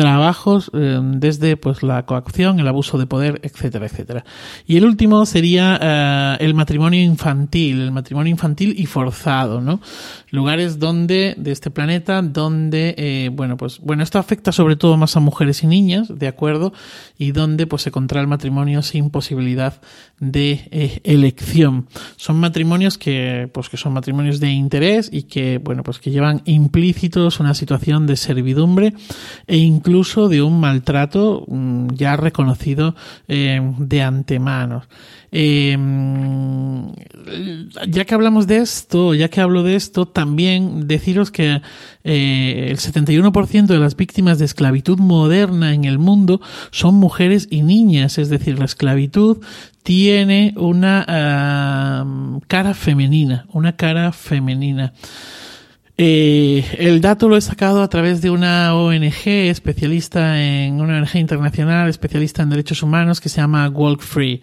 trabajos 0.00 0.70
eh, 0.72 0.98
desde 1.02 1.58
pues 1.58 1.82
la 1.82 2.06
coacción, 2.06 2.58
el 2.58 2.66
abuso 2.66 2.96
de 2.96 3.06
poder, 3.06 3.38
etcétera, 3.42 3.84
etcétera. 3.84 4.24
Y 4.66 4.78
el 4.78 4.84
último 4.86 5.26
sería 5.26 5.78
eh, 5.80 6.36
el 6.40 6.54
matrimonio 6.54 7.02
infantil, 7.02 7.82
el 7.82 7.92
matrimonio 7.92 8.30
infantil 8.30 8.74
y 8.78 8.86
forzado, 8.86 9.60
¿no? 9.60 9.80
Lugares 10.30 10.78
donde 10.78 11.34
de 11.36 11.52
este 11.52 11.70
planeta 11.70 12.22
donde 12.22 12.94
eh, 12.96 13.30
bueno 13.30 13.58
pues 13.58 13.78
bueno 13.80 14.02
esto 14.02 14.18
afecta 14.18 14.52
sobre 14.52 14.76
todo 14.76 14.96
más 14.96 15.16
a 15.16 15.20
mujeres 15.20 15.62
y 15.62 15.66
niñas, 15.66 16.08
de 16.18 16.28
acuerdo, 16.28 16.72
y 17.18 17.32
donde 17.32 17.66
pues 17.66 17.82
se 17.82 17.90
contrae 17.90 18.22
el 18.22 18.28
matrimonio 18.28 18.80
sin 18.80 19.10
posibilidad 19.10 19.82
de 20.18 21.00
elección. 21.04 21.88
Son 22.16 22.40
matrimonios 22.40 22.96
que 22.96 23.50
pues 23.52 23.68
que 23.68 23.76
son 23.76 23.92
matrimonios 23.92 24.40
de 24.40 24.50
interés 24.50 25.10
y 25.12 25.24
que 25.24 25.58
bueno 25.58 25.82
pues 25.82 25.98
que 25.98 26.10
llevan 26.10 26.40
implícitos 26.46 27.38
una 27.40 27.54
situación 27.54 28.06
de 28.06 28.16
servidumbre 28.16 28.94
e 29.46 29.58
incluso 29.58 29.89
de 29.90 30.42
un 30.42 30.60
maltrato 30.60 31.44
mm, 31.48 31.88
ya 31.94 32.16
reconocido 32.16 32.94
eh, 33.28 33.60
de 33.78 34.02
antemano. 34.02 34.82
Eh, 35.32 35.76
ya 37.88 38.04
que 38.04 38.14
hablamos 38.14 38.46
de 38.46 38.58
esto, 38.58 39.14
ya 39.14 39.28
que 39.28 39.40
hablo 39.40 39.62
de 39.62 39.76
esto, 39.76 40.06
también 40.06 40.88
deciros 40.88 41.30
que 41.30 41.60
eh, 42.04 42.66
el 42.70 42.78
71% 42.78 43.66
de 43.66 43.78
las 43.78 43.96
víctimas 43.96 44.38
de 44.38 44.44
esclavitud 44.44 44.98
moderna 44.98 45.74
en 45.74 45.84
el 45.84 45.98
mundo 45.98 46.40
son 46.70 46.94
mujeres 46.94 47.46
y 47.50 47.62
niñas, 47.62 48.18
es 48.18 48.28
decir, 48.28 48.58
la 48.58 48.64
esclavitud 48.64 49.38
tiene 49.82 50.54
una 50.56 51.04
ah, 51.06 52.04
cara 52.48 52.74
femenina, 52.74 53.46
una 53.52 53.76
cara 53.76 54.12
femenina. 54.12 54.92
Eh, 56.02 56.64
el 56.78 57.02
dato 57.02 57.28
lo 57.28 57.36
he 57.36 57.42
sacado 57.42 57.82
a 57.82 57.88
través 57.90 58.22
de 58.22 58.30
una 58.30 58.74
ONG 58.74 59.26
especialista 59.26 60.42
en 60.42 60.80
una 60.80 60.96
ONG 60.96 61.16
internacional 61.16 61.90
especialista 61.90 62.42
en 62.42 62.48
derechos 62.48 62.82
humanos 62.82 63.20
que 63.20 63.28
se 63.28 63.42
llama 63.42 63.68
Walk 63.68 64.00
Free 64.00 64.40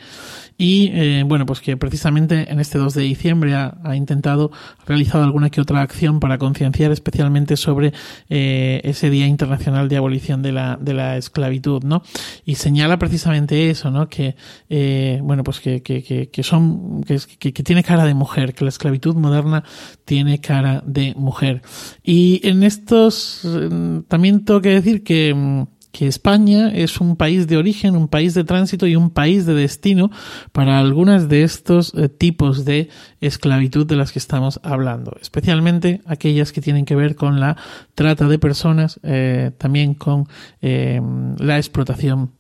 y 0.57 0.89
eh, 0.93 1.23
bueno, 1.25 1.45
pues 1.45 1.61
que 1.61 1.77
precisamente 1.77 2.51
en 2.51 2.59
este 2.59 2.77
2 2.77 2.93
de 2.95 3.03
diciembre 3.03 3.53
ha, 3.53 3.77
ha 3.83 3.95
intentado, 3.95 4.51
ha 4.79 4.85
realizado 4.85 5.23
alguna 5.23 5.49
que 5.49 5.61
otra 5.61 5.81
acción 5.81 6.19
para 6.19 6.37
concienciar 6.37 6.91
especialmente 6.91 7.57
sobre 7.57 7.93
eh, 8.29 8.81
ese 8.83 9.09
Día 9.09 9.27
Internacional 9.27 9.87
de 9.89 9.97
Abolición 9.97 10.41
de 10.41 10.51
la, 10.51 10.77
de 10.79 10.93
la 10.93 11.17
Esclavitud, 11.17 11.83
¿no? 11.83 12.01
Y 12.45 12.55
señala 12.55 12.97
precisamente 12.97 13.69
eso, 13.69 13.91
¿no? 13.91 14.09
Que, 14.09 14.35
eh, 14.69 15.19
bueno, 15.23 15.43
pues 15.43 15.59
que, 15.59 15.81
que, 15.81 16.03
que, 16.03 16.29
que 16.29 16.43
son, 16.43 17.03
que, 17.03 17.19
que, 17.37 17.63
tiene 17.63 17.83
cara 17.83 18.05
de 18.05 18.13
mujer, 18.13 18.53
que 18.53 18.65
la 18.65 18.69
esclavitud 18.69 19.15
moderna 19.15 19.63
tiene 20.05 20.39
cara 20.39 20.83
de 20.85 21.13
mujer. 21.15 21.61
Y 22.03 22.41
en 22.47 22.63
estos, 22.63 23.41
eh, 23.45 24.01
también 24.07 24.43
tengo 24.43 24.61
que 24.61 24.69
decir 24.69 25.03
que, 25.03 25.33
mm, 25.33 25.76
que 25.97 26.05
España 26.05 26.69
es 26.75 27.01
un 27.01 27.15
país 27.15 27.47
de 27.47 27.57
origen, 27.57 27.95
un 27.95 28.07
país 28.07 28.35
de 28.35 28.43
tránsito 28.43 28.85
y 28.85 28.95
un 28.95 29.09
país 29.09 29.47
de 29.47 29.55
destino 29.55 30.11
para 30.51 30.77
algunas 30.77 31.27
de 31.27 31.41
estos 31.41 31.91
eh, 31.95 32.07
tipos 32.07 32.65
de 32.65 32.89
esclavitud 33.19 33.87
de 33.87 33.95
las 33.95 34.11
que 34.11 34.19
estamos 34.19 34.59
hablando, 34.61 35.17
especialmente 35.19 36.01
aquellas 36.05 36.51
que 36.51 36.61
tienen 36.61 36.85
que 36.85 36.95
ver 36.95 37.15
con 37.15 37.39
la 37.39 37.57
trata 37.95 38.27
de 38.27 38.37
personas, 38.37 38.99
eh, 39.01 39.49
también 39.57 39.95
con 39.95 40.27
eh, 40.61 41.01
la 41.39 41.57
explotación 41.57 42.33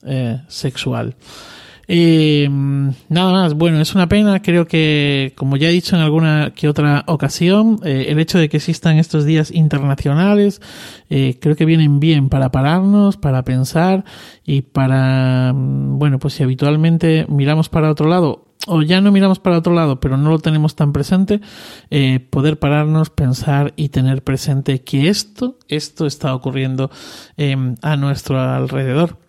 sexual. 0.47 1.15
Eh, 1.89 2.49
nada 2.49 3.31
más, 3.31 3.53
bueno, 3.53 3.79
es 3.79 3.95
una 3.95 4.07
pena, 4.07 4.41
creo 4.41 4.67
que, 4.67 5.33
como 5.35 5.55
ya 5.55 5.69
he 5.69 5.71
dicho 5.71 5.95
en 5.95 6.01
alguna 6.01 6.53
que 6.55 6.67
otra 6.67 7.03
ocasión, 7.07 7.79
eh, 7.83 8.07
el 8.09 8.19
hecho 8.19 8.37
de 8.37 8.49
que 8.49 8.57
existan 8.57 8.97
estos 8.97 9.25
días 9.25 9.51
internacionales, 9.51 10.61
eh, 11.09 11.37
creo 11.39 11.55
que 11.55 11.65
vienen 11.65 11.99
bien 11.99 12.29
para 12.29 12.51
pararnos, 12.51 13.17
para 13.17 13.43
pensar 13.43 14.03
y 14.45 14.63
para, 14.63 15.53
mm, 15.53 15.97
bueno, 15.97 16.19
pues 16.19 16.33
si 16.33 16.43
habitualmente 16.43 17.25
miramos 17.29 17.69
para 17.69 17.89
otro 17.89 18.09
lado, 18.09 18.47
o 18.67 18.81
ya 18.81 18.99
no 19.01 19.11
miramos 19.11 19.39
para 19.39 19.57
otro 19.57 19.73
lado, 19.73 19.99
pero 19.99 20.17
no 20.17 20.29
lo 20.29 20.39
tenemos 20.39 20.75
tan 20.75 20.91
presente, 20.91 21.39
eh, 21.89 22.19
poder 22.19 22.59
pararnos, 22.59 23.09
pensar 23.09 23.73
y 23.77 23.89
tener 23.89 24.23
presente 24.23 24.81
que 24.83 25.07
esto, 25.07 25.57
esto 25.69 26.05
está 26.05 26.35
ocurriendo 26.35 26.91
eh, 27.37 27.55
a 27.81 27.95
nuestro 27.95 28.39
alrededor 28.39 29.26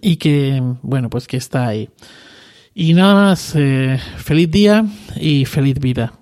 y 0.00 0.16
que, 0.16 0.60
bueno, 0.82 1.10
pues 1.10 1.26
que 1.26 1.36
está 1.36 1.66
ahí. 1.68 1.88
Y 2.74 2.94
nada 2.94 3.14
más, 3.14 3.52
eh, 3.56 3.98
feliz 4.18 4.50
día 4.50 4.84
y 5.16 5.44
feliz 5.44 5.78
vida. 5.80 6.12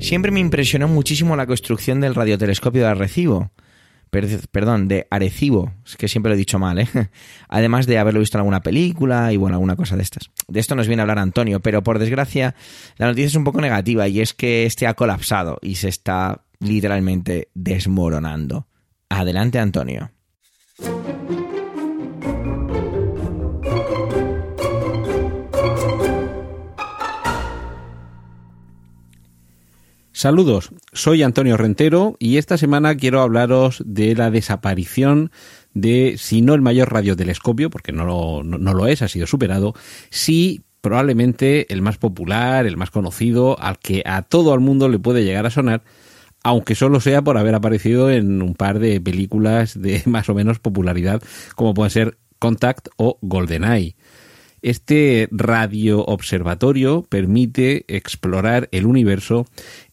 Siempre 0.00 0.32
me 0.32 0.40
impresionó 0.40 0.88
muchísimo 0.88 1.36
la 1.36 1.46
construcción 1.46 2.00
del 2.00 2.14
radiotelescopio 2.14 2.82
de 2.82 2.88
Arecibo. 2.88 3.50
Per- 4.10 4.48
perdón, 4.50 4.88
de 4.88 5.06
Arecibo, 5.10 5.72
es 5.86 5.96
que 5.96 6.06
siempre 6.08 6.28
lo 6.30 6.34
he 6.34 6.38
dicho 6.38 6.58
mal, 6.58 6.78
¿eh? 6.80 6.88
Además 7.48 7.86
de 7.86 7.98
haberlo 7.98 8.20
visto 8.20 8.36
en 8.36 8.40
alguna 8.40 8.60
película 8.60 9.32
y 9.32 9.36
bueno, 9.38 9.54
alguna 9.56 9.76
cosa 9.76 9.96
de 9.96 10.02
estas. 10.02 10.30
De 10.48 10.60
esto 10.60 10.74
nos 10.74 10.86
viene 10.86 11.00
a 11.00 11.04
hablar 11.04 11.18
Antonio, 11.18 11.60
pero 11.60 11.82
por 11.82 11.98
desgracia 11.98 12.54
la 12.98 13.06
noticia 13.06 13.28
es 13.28 13.34
un 13.36 13.44
poco 13.44 13.60
negativa 13.60 14.08
y 14.08 14.20
es 14.20 14.34
que 14.34 14.66
este 14.66 14.86
ha 14.86 14.94
colapsado 14.94 15.58
y 15.62 15.76
se 15.76 15.88
está 15.88 16.42
literalmente 16.62 17.48
desmoronando. 17.54 18.66
Adelante, 19.08 19.58
Antonio. 19.58 20.10
Saludos, 30.22 30.70
soy 30.92 31.24
Antonio 31.24 31.56
Rentero 31.56 32.14
y 32.20 32.36
esta 32.36 32.56
semana 32.56 32.96
quiero 32.96 33.22
hablaros 33.22 33.82
de 33.84 34.14
la 34.14 34.30
desaparición 34.30 35.32
de, 35.74 36.14
si 36.16 36.42
no 36.42 36.54
el 36.54 36.60
mayor 36.60 36.92
radiotelescopio, 36.92 37.70
porque 37.70 37.90
no 37.90 38.04
lo, 38.04 38.44
no, 38.44 38.72
lo 38.72 38.86
es, 38.86 39.02
ha 39.02 39.08
sido 39.08 39.26
superado, 39.26 39.74
sí 40.10 40.60
probablemente 40.80 41.72
el 41.72 41.82
más 41.82 41.98
popular, 41.98 42.66
el 42.66 42.76
más 42.76 42.90
conocido, 42.90 43.58
al 43.58 43.78
que 43.78 44.02
a 44.06 44.22
todo 44.22 44.54
el 44.54 44.60
mundo 44.60 44.88
le 44.88 45.00
puede 45.00 45.24
llegar 45.24 45.44
a 45.46 45.50
sonar, 45.50 45.82
aunque 46.42 46.74
solo 46.74 47.00
sea 47.00 47.22
por 47.22 47.38
haber 47.38 47.54
aparecido 47.54 48.10
en 48.10 48.42
un 48.42 48.54
par 48.54 48.78
de 48.78 49.00
películas 49.00 49.80
de 49.80 50.02
más 50.06 50.28
o 50.28 50.34
menos 50.34 50.58
popularidad, 50.58 51.22
como 51.54 51.74
pueden 51.74 51.90
ser 51.90 52.18
Contact 52.38 52.88
o 52.96 53.18
GoldenEye. 53.22 53.94
Este 54.62 55.28
radio 55.32 56.04
observatorio 56.04 57.02
permite 57.08 57.84
explorar 57.88 58.68
el 58.72 58.86
universo 58.86 59.46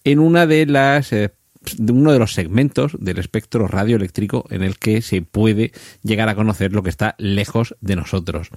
en 0.03 0.19
una 0.19 0.45
de 0.45 0.65
las 0.67 1.11
eh, 1.11 1.31
uno 1.79 2.13
de 2.13 2.19
los 2.19 2.33
segmentos 2.33 2.95
del 2.99 3.17
espectro 3.17 3.67
radioeléctrico 3.67 4.45
en 4.49 4.63
el 4.63 4.77
que 4.77 5.01
se 5.01 5.21
puede 5.21 5.71
llegar 6.03 6.29
a 6.29 6.35
conocer 6.35 6.71
lo 6.73 6.83
que 6.83 6.89
está 6.89 7.15
lejos 7.17 7.75
de 7.81 7.95
nosotros. 7.95 8.49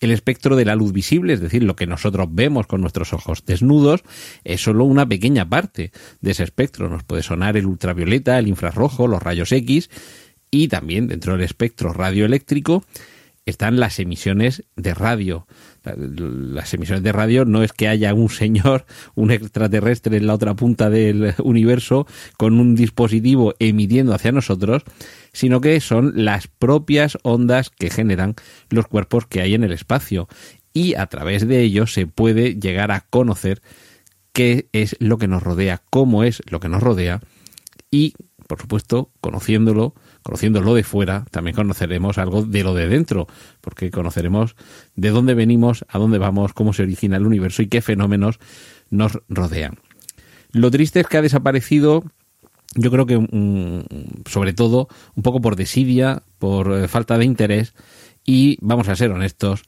El 0.00 0.10
espectro 0.10 0.56
de 0.56 0.64
la 0.64 0.76
luz 0.76 0.92
visible, 0.92 1.32
es 1.32 1.40
decir, 1.40 1.62
lo 1.62 1.76
que 1.76 1.86
nosotros 1.86 2.28
vemos 2.30 2.66
con 2.66 2.80
nuestros 2.80 3.12
ojos 3.12 3.44
desnudos, 3.46 4.02
es 4.44 4.62
solo 4.62 4.84
una 4.84 5.08
pequeña 5.08 5.48
parte 5.48 5.92
de 6.20 6.30
ese 6.30 6.44
espectro. 6.44 6.88
Nos 6.88 7.04
puede 7.04 7.22
sonar 7.22 7.56
el 7.56 7.66
ultravioleta, 7.66 8.38
el 8.38 8.48
infrarrojo, 8.48 9.08
los 9.08 9.22
rayos 9.22 9.52
X 9.52 9.90
y 10.50 10.68
también 10.68 11.08
dentro 11.08 11.32
del 11.32 11.42
espectro 11.42 11.92
radioeléctrico 11.92 12.84
están 13.46 13.78
las 13.78 13.98
emisiones 13.98 14.64
de 14.76 14.94
radio. 14.94 15.46
Las 15.84 16.72
emisiones 16.72 17.02
de 17.02 17.12
radio 17.12 17.44
no 17.44 17.62
es 17.62 17.72
que 17.72 17.88
haya 17.88 18.14
un 18.14 18.30
señor, 18.30 18.86
un 19.14 19.30
extraterrestre 19.30 20.16
en 20.16 20.26
la 20.26 20.34
otra 20.34 20.54
punta 20.54 20.90
del 20.90 21.34
universo 21.42 22.06
con 22.36 22.58
un 22.58 22.74
dispositivo 22.74 23.54
emitiendo 23.58 24.14
hacia 24.14 24.32
nosotros, 24.32 24.82
sino 25.32 25.60
que 25.60 25.80
son 25.80 26.12
las 26.24 26.48
propias 26.48 27.18
ondas 27.22 27.70
que 27.70 27.90
generan 27.90 28.34
los 28.70 28.86
cuerpos 28.86 29.26
que 29.26 29.40
hay 29.40 29.54
en 29.54 29.64
el 29.64 29.72
espacio. 29.72 30.28
Y 30.72 30.94
a 30.94 31.06
través 31.06 31.46
de 31.46 31.60
ellos 31.60 31.92
se 31.92 32.06
puede 32.06 32.54
llegar 32.54 32.90
a 32.90 33.00
conocer 33.08 33.62
qué 34.32 34.68
es 34.72 34.96
lo 34.98 35.18
que 35.18 35.28
nos 35.28 35.42
rodea, 35.42 35.82
cómo 35.90 36.24
es 36.24 36.42
lo 36.50 36.60
que 36.60 36.68
nos 36.68 36.82
rodea 36.82 37.20
y, 37.94 38.14
por 38.48 38.60
supuesto, 38.60 39.12
conociéndolo, 39.20 39.94
conociendo 40.24 40.62
lo 40.62 40.74
de 40.74 40.82
fuera, 40.82 41.26
también 41.30 41.54
conoceremos 41.54 42.16
algo 42.16 42.42
de 42.42 42.64
lo 42.64 42.74
de 42.74 42.88
dentro, 42.88 43.28
porque 43.60 43.90
conoceremos 43.90 44.56
de 44.96 45.10
dónde 45.10 45.34
venimos, 45.34 45.84
a 45.86 45.98
dónde 45.98 46.16
vamos, 46.16 46.54
cómo 46.54 46.72
se 46.72 46.82
origina 46.82 47.18
el 47.18 47.26
universo 47.26 47.62
y 47.62 47.68
qué 47.68 47.82
fenómenos 47.82 48.40
nos 48.88 49.20
rodean. 49.28 49.78
Lo 50.50 50.70
triste 50.70 51.00
es 51.00 51.08
que 51.08 51.18
ha 51.18 51.22
desaparecido, 51.22 52.04
yo 52.74 52.90
creo 52.90 53.04
que 53.04 53.18
mm, 53.18 54.24
sobre 54.26 54.54
todo 54.54 54.88
un 55.14 55.22
poco 55.22 55.42
por 55.42 55.56
desidia, 55.56 56.22
por 56.38 56.72
eh, 56.72 56.88
falta 56.88 57.18
de 57.18 57.26
interés 57.26 57.74
y, 58.24 58.56
vamos 58.62 58.88
a 58.88 58.96
ser 58.96 59.10
honestos, 59.10 59.62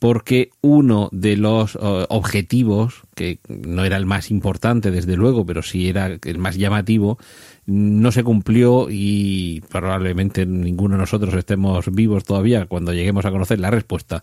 porque 0.00 0.50
uno 0.62 1.10
de 1.12 1.36
los 1.36 1.78
objetivos, 1.80 3.02
que 3.14 3.38
no 3.48 3.84
era 3.84 3.98
el 3.98 4.06
más 4.06 4.30
importante 4.30 4.90
desde 4.90 5.14
luego, 5.14 5.44
pero 5.44 5.62
sí 5.62 5.90
era 5.90 6.18
el 6.24 6.38
más 6.38 6.56
llamativo, 6.56 7.18
no 7.66 8.10
se 8.10 8.24
cumplió 8.24 8.88
y 8.90 9.62
probablemente 9.68 10.46
ninguno 10.46 10.94
de 10.94 11.02
nosotros 11.02 11.34
estemos 11.34 11.92
vivos 11.92 12.24
todavía 12.24 12.64
cuando 12.64 12.94
lleguemos 12.94 13.26
a 13.26 13.30
conocer 13.30 13.60
la 13.60 13.70
respuesta. 13.70 14.22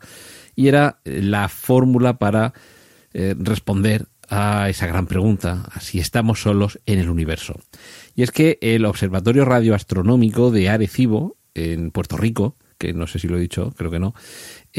Y 0.55 0.67
era 0.67 0.97
la 1.05 1.47
fórmula 1.47 2.17
para 2.17 2.53
eh, 3.13 3.35
responder 3.37 4.07
a 4.29 4.69
esa 4.69 4.87
gran 4.87 5.05
pregunta, 5.05 5.69
si 5.79 5.99
estamos 5.99 6.41
solos 6.41 6.79
en 6.87 6.97
el 6.97 7.09
universo. 7.09 7.59
Y 8.15 8.23
es 8.23 8.31
que 8.31 8.57
el 8.61 8.83
Observatorio 8.85 9.45
Radioastronómico 9.45 10.49
de 10.49 10.69
Arecibo, 10.69 11.37
en 11.53 11.91
Puerto 11.91 12.17
Rico, 12.17 12.55
que 12.77 12.93
no 12.93 13.07
sé 13.07 13.19
si 13.19 13.27
lo 13.27 13.37
he 13.37 13.41
dicho, 13.41 13.73
creo 13.75 13.91
que 13.91 13.99
no, 13.99 14.13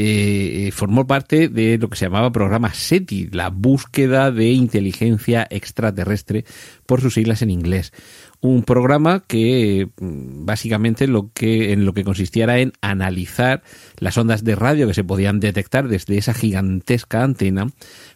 eh, 0.01 0.71
formó 0.71 1.07
parte 1.09 1.49
de 1.49 1.77
lo 1.77 1.89
que 1.89 1.97
se 1.97 2.05
llamaba 2.05 2.31
programa 2.31 2.73
SETI, 2.73 3.31
la 3.33 3.51
búsqueda 3.51 4.31
de 4.31 4.51
inteligencia 4.51 5.47
extraterrestre, 5.51 6.45
por 6.87 7.01
sus 7.01 7.15
siglas 7.15 7.43
en 7.43 7.51
inglés 7.51 7.93
un 8.41 8.63
programa 8.63 9.25
que 9.27 9.89
mm, 9.99 10.45
básicamente 10.45 11.07
lo 11.07 11.31
que 11.33 11.73
en 11.73 11.85
lo 11.85 11.93
que 11.93 12.05
consistía 12.05 12.45
era 12.45 12.59
en 12.59 12.73
analizar 12.81 13.63
las 13.99 14.17
ondas 14.17 14.45
de 14.45 14.55
radio 14.55 14.87
que 14.87 14.95
se 14.95 15.05
podían 15.05 15.41
detectar 15.41 15.89
desde 15.89 16.19
esa 16.19 16.35
gigantesca 16.35 17.25
antena 17.25 17.69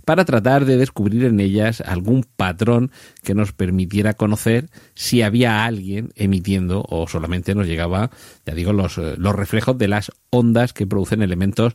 para 0.05 0.25
tratar 0.25 0.65
de 0.65 0.77
descubrir 0.77 1.25
en 1.25 1.41
ellas 1.41 1.81
algún 1.81 2.25
patrón 2.25 2.93
que 3.23 3.35
nos 3.35 3.53
permitiera 3.53 4.15
conocer 4.15 4.69
si 4.95 5.23
había 5.23 5.65
alguien 5.65 6.13
emitiendo 6.15 6.85
o 6.89 7.09
solamente 7.09 7.55
nos 7.55 7.67
llegaba, 7.67 8.11
ya 8.47 8.55
digo, 8.55 8.73
los, 8.73 8.99
eh, 8.99 9.15
los 9.17 9.35
reflejos 9.35 9.77
de 9.79 9.89
las 9.89 10.13
ondas 10.31 10.73
que 10.73 10.87
producen 10.87 11.23
elementos 11.23 11.75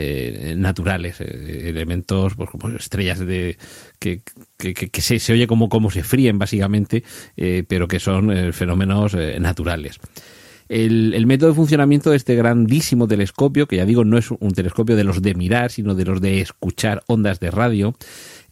eh, 0.00 0.54
naturales, 0.56 1.20
eh, 1.20 1.64
elementos, 1.64 2.36
pues, 2.36 2.48
como 2.50 2.68
estrellas 2.68 3.18
de 3.18 3.58
que, 3.98 4.20
que, 4.56 5.00
se, 5.00 5.18
se, 5.18 5.32
oye 5.32 5.48
como, 5.48 5.68
como 5.68 5.90
se 5.90 6.04
fríen 6.04 6.38
básicamente, 6.38 7.02
eh, 7.36 7.64
pero 7.66 7.88
que 7.88 7.98
son 7.98 8.52
fenómenos 8.52 9.16
naturales. 9.40 9.98
El, 10.68 11.14
el, 11.14 11.26
método 11.26 11.50
de 11.50 11.56
funcionamiento 11.56 12.10
de 12.10 12.16
este 12.16 12.36
grandísimo 12.36 13.08
telescopio, 13.08 13.66
que 13.66 13.76
ya 13.76 13.86
digo 13.86 14.04
no 14.04 14.18
es 14.18 14.30
un 14.30 14.52
telescopio 14.52 14.94
de 14.94 15.02
los 15.02 15.20
de 15.20 15.34
mirar, 15.34 15.72
sino 15.72 15.96
de 15.96 16.04
los 16.04 16.20
de 16.20 16.42
escuchar 16.42 17.02
ondas 17.08 17.40
de 17.40 17.50
radio, 17.50 17.96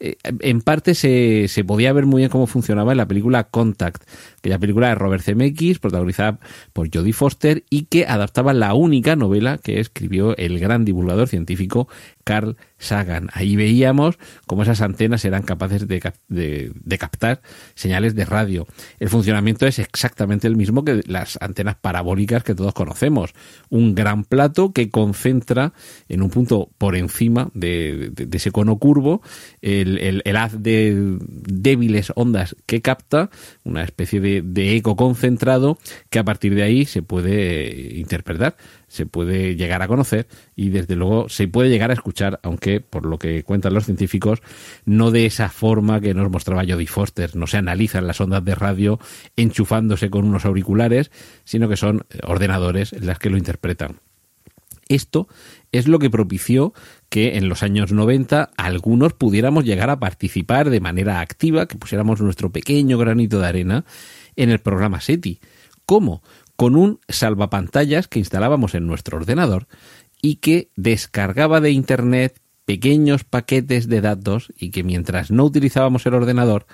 en 0.00 0.62
parte 0.62 0.94
se, 0.94 1.46
se, 1.46 1.62
podía 1.62 1.92
ver 1.92 2.06
muy 2.06 2.22
bien 2.22 2.30
cómo 2.30 2.48
funcionaba 2.48 2.92
en 2.92 2.98
la 2.98 3.06
película 3.06 3.44
Contact, 3.44 4.02
aquella 4.46 4.58
película 4.60 4.88
de 4.88 4.94
Robert 4.94 5.24
Zemeckis, 5.24 5.80
protagonizada 5.80 6.38
por 6.72 6.88
Jodie 6.92 7.12
Foster 7.12 7.64
y 7.68 7.86
que 7.86 8.06
adaptaba 8.06 8.54
la 8.54 8.74
única 8.74 9.16
novela 9.16 9.58
que 9.58 9.80
escribió 9.80 10.36
el 10.36 10.60
gran 10.60 10.84
divulgador 10.84 11.26
científico 11.26 11.88
Carl 12.22 12.56
Sagan. 12.78 13.28
Ahí 13.32 13.56
veíamos 13.56 14.18
cómo 14.46 14.62
esas 14.62 14.82
antenas 14.82 15.24
eran 15.24 15.42
capaces 15.42 15.88
de, 15.88 16.12
de, 16.28 16.98
captar 16.98 17.40
señales 17.74 18.14
de 18.14 18.24
radio. 18.24 18.66
El 18.98 19.08
funcionamiento 19.08 19.66
es 19.66 19.78
exactamente 19.78 20.46
el 20.46 20.56
mismo 20.56 20.84
que 20.84 21.02
las 21.06 21.38
antenas 21.40 21.76
parabólicas 21.76 22.44
que 22.44 22.54
todos 22.54 22.74
conocemos. 22.74 23.32
Un 23.70 23.94
gran 23.94 24.24
plato 24.24 24.72
que 24.72 24.90
concentra 24.90 25.72
en 26.08 26.20
un 26.20 26.30
punto 26.30 26.70
por 26.78 26.96
encima 26.96 27.50
de, 27.54 28.12
ese 28.32 28.50
cono 28.50 28.76
curvo 28.78 29.22
el, 29.62 30.22
el, 30.24 30.36
haz 30.36 30.62
de 30.62 31.16
débiles 31.20 32.12
ondas 32.14 32.56
que 32.66 32.82
capta, 32.82 33.30
una 33.64 33.82
especie 33.82 34.20
de, 34.42 34.76
eco 34.76 34.96
concentrado 34.96 35.78
que 36.10 36.18
a 36.18 36.24
partir 36.24 36.54
de 36.54 36.62
ahí 36.62 36.84
se 36.84 37.02
puede 37.02 37.96
interpretar 37.96 38.56
se 38.88 39.06
puede 39.06 39.56
llegar 39.56 39.82
a 39.82 39.88
conocer 39.88 40.26
y 40.54 40.70
desde 40.70 40.96
luego 40.96 41.28
se 41.28 41.48
puede 41.48 41.68
llegar 41.68 41.90
a 41.90 41.94
escuchar, 41.94 42.40
aunque 42.42 42.80
por 42.80 43.04
lo 43.04 43.18
que 43.18 43.42
cuentan 43.42 43.74
los 43.74 43.84
científicos, 43.84 44.42
no 44.84 45.10
de 45.10 45.26
esa 45.26 45.48
forma 45.48 46.00
que 46.00 46.14
nos 46.14 46.30
mostraba 46.30 46.64
Jodie 46.66 46.86
Foster, 46.86 47.34
no 47.36 47.46
se 47.46 47.56
analizan 47.56 48.06
las 48.06 48.20
ondas 48.20 48.44
de 48.44 48.54
radio 48.54 48.98
enchufándose 49.36 50.10
con 50.10 50.24
unos 50.24 50.44
auriculares, 50.44 51.10
sino 51.44 51.68
que 51.68 51.76
son 51.76 52.06
ordenadores 52.22 52.92
las 53.00 53.18
que 53.18 53.30
lo 53.30 53.36
interpretan. 53.36 54.00
Esto 54.88 55.26
es 55.72 55.88
lo 55.88 55.98
que 55.98 56.10
propició 56.10 56.72
que 57.08 57.36
en 57.36 57.48
los 57.48 57.62
años 57.62 57.92
90 57.92 58.50
algunos 58.56 59.12
pudiéramos 59.12 59.64
llegar 59.64 59.90
a 59.90 60.00
participar 60.00 60.70
de 60.70 60.80
manera 60.80 61.20
activa, 61.20 61.66
que 61.66 61.78
pusiéramos 61.78 62.20
nuestro 62.20 62.50
pequeño 62.50 62.98
granito 62.98 63.40
de 63.40 63.46
arena 63.46 63.84
en 64.36 64.50
el 64.50 64.58
programa 64.58 65.00
SETI. 65.00 65.40
¿Cómo? 65.84 66.22
con 66.56 66.74
un 66.74 67.00
salvapantallas 67.08 68.08
que 68.08 68.18
instalábamos 68.18 68.74
en 68.74 68.86
nuestro 68.86 69.18
ordenador 69.18 69.68
y 70.20 70.36
que 70.36 70.70
descargaba 70.74 71.60
de 71.60 71.70
Internet 71.70 72.40
pequeños 72.64 73.22
paquetes 73.24 73.88
de 73.88 74.00
datos 74.00 74.52
y 74.58 74.70
que 74.70 74.82
mientras 74.82 75.30
no 75.30 75.44
utilizábamos 75.44 76.04
el 76.06 76.14
ordenador, 76.14 76.66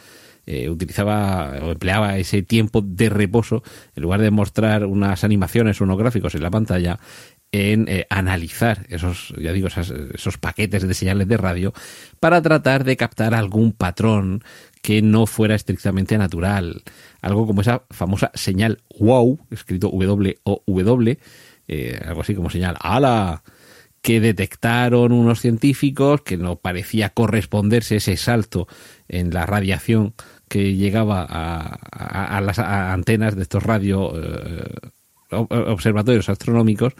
eh, 0.46 0.70
utilizaba 0.70 1.58
o 1.62 1.72
empleaba 1.72 2.16
ese 2.16 2.42
tiempo 2.42 2.80
de 2.80 3.10
reposo, 3.10 3.62
en 3.94 4.02
lugar 4.02 4.20
de 4.20 4.30
mostrar 4.30 4.86
unas 4.86 5.22
animaciones 5.24 5.80
o 5.80 5.84
unos 5.84 5.98
gráficos 5.98 6.34
en 6.34 6.42
la 6.42 6.50
pantalla, 6.50 6.98
en 7.52 7.86
eh, 7.86 8.06
analizar 8.08 8.86
esos, 8.88 9.34
ya 9.38 9.52
digo, 9.52 9.68
esos 9.68 10.38
paquetes 10.38 10.88
de 10.88 10.94
señales 10.94 11.28
de 11.28 11.36
radio 11.36 11.74
para 12.18 12.40
tratar 12.40 12.84
de 12.84 12.96
captar 12.96 13.34
algún 13.34 13.72
patrón 13.72 14.42
que 14.80 15.02
no 15.02 15.26
fuera 15.26 15.54
estrictamente 15.54 16.16
natural. 16.16 16.82
Algo 17.20 17.46
como 17.46 17.60
esa 17.60 17.84
famosa 17.90 18.30
señal 18.34 18.80
wow, 18.98 19.38
escrito 19.50 19.90
W-O-W, 19.90 21.18
eh, 21.68 22.00
algo 22.04 22.22
así 22.22 22.34
como 22.34 22.50
señal 22.50 22.76
ala, 22.80 23.42
que 24.00 24.20
detectaron 24.20 25.12
unos 25.12 25.40
científicos 25.40 26.22
que 26.22 26.36
no 26.36 26.56
parecía 26.56 27.10
corresponderse 27.10 27.96
ese 27.96 28.16
salto 28.16 28.66
en 29.08 29.32
la 29.32 29.46
radiación 29.46 30.14
que 30.48 30.74
llegaba 30.74 31.24
a, 31.24 32.40
las 32.40 32.58
antenas 32.58 33.36
de 33.36 33.42
estos 33.42 33.62
radio 33.62 34.12
eh, 34.16 34.90
observatorios 35.30 36.28
astronómicos 36.28 36.94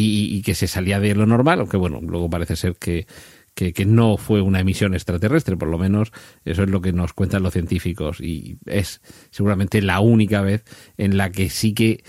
y, 0.00 0.42
que 0.42 0.54
se 0.54 0.66
salía 0.66 1.00
de 1.00 1.14
lo 1.14 1.26
normal, 1.26 1.60
aunque 1.60 1.76
bueno, 1.76 2.00
luego 2.02 2.30
parece 2.30 2.56
ser 2.56 2.76
que, 2.76 3.06
que, 3.54 3.72
que, 3.72 3.84
no 3.84 4.16
fue 4.16 4.40
una 4.40 4.60
emisión 4.60 4.94
extraterrestre, 4.94 5.56
por 5.56 5.68
lo 5.68 5.78
menos 5.78 6.12
eso 6.44 6.62
es 6.62 6.70
lo 6.70 6.80
que 6.80 6.92
nos 6.92 7.12
cuentan 7.12 7.42
los 7.42 7.52
científicos 7.52 8.20
y 8.20 8.58
es 8.66 9.00
seguramente 9.30 9.82
la 9.82 10.00
única 10.00 10.40
vez 10.40 10.64
en 10.96 11.16
la 11.16 11.30
que 11.30 11.50
sí 11.50 11.74
que 11.74 12.02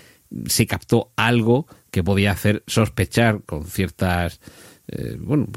se 0.45 0.65
captó 0.65 1.11
algo 1.15 1.67
que 1.91 2.03
podía 2.03 2.31
hacer 2.31 2.63
sospechar 2.67 3.43
con 3.43 3.65
ciertas 3.65 4.39
eh, 4.87 5.15
bueno, 5.19 5.47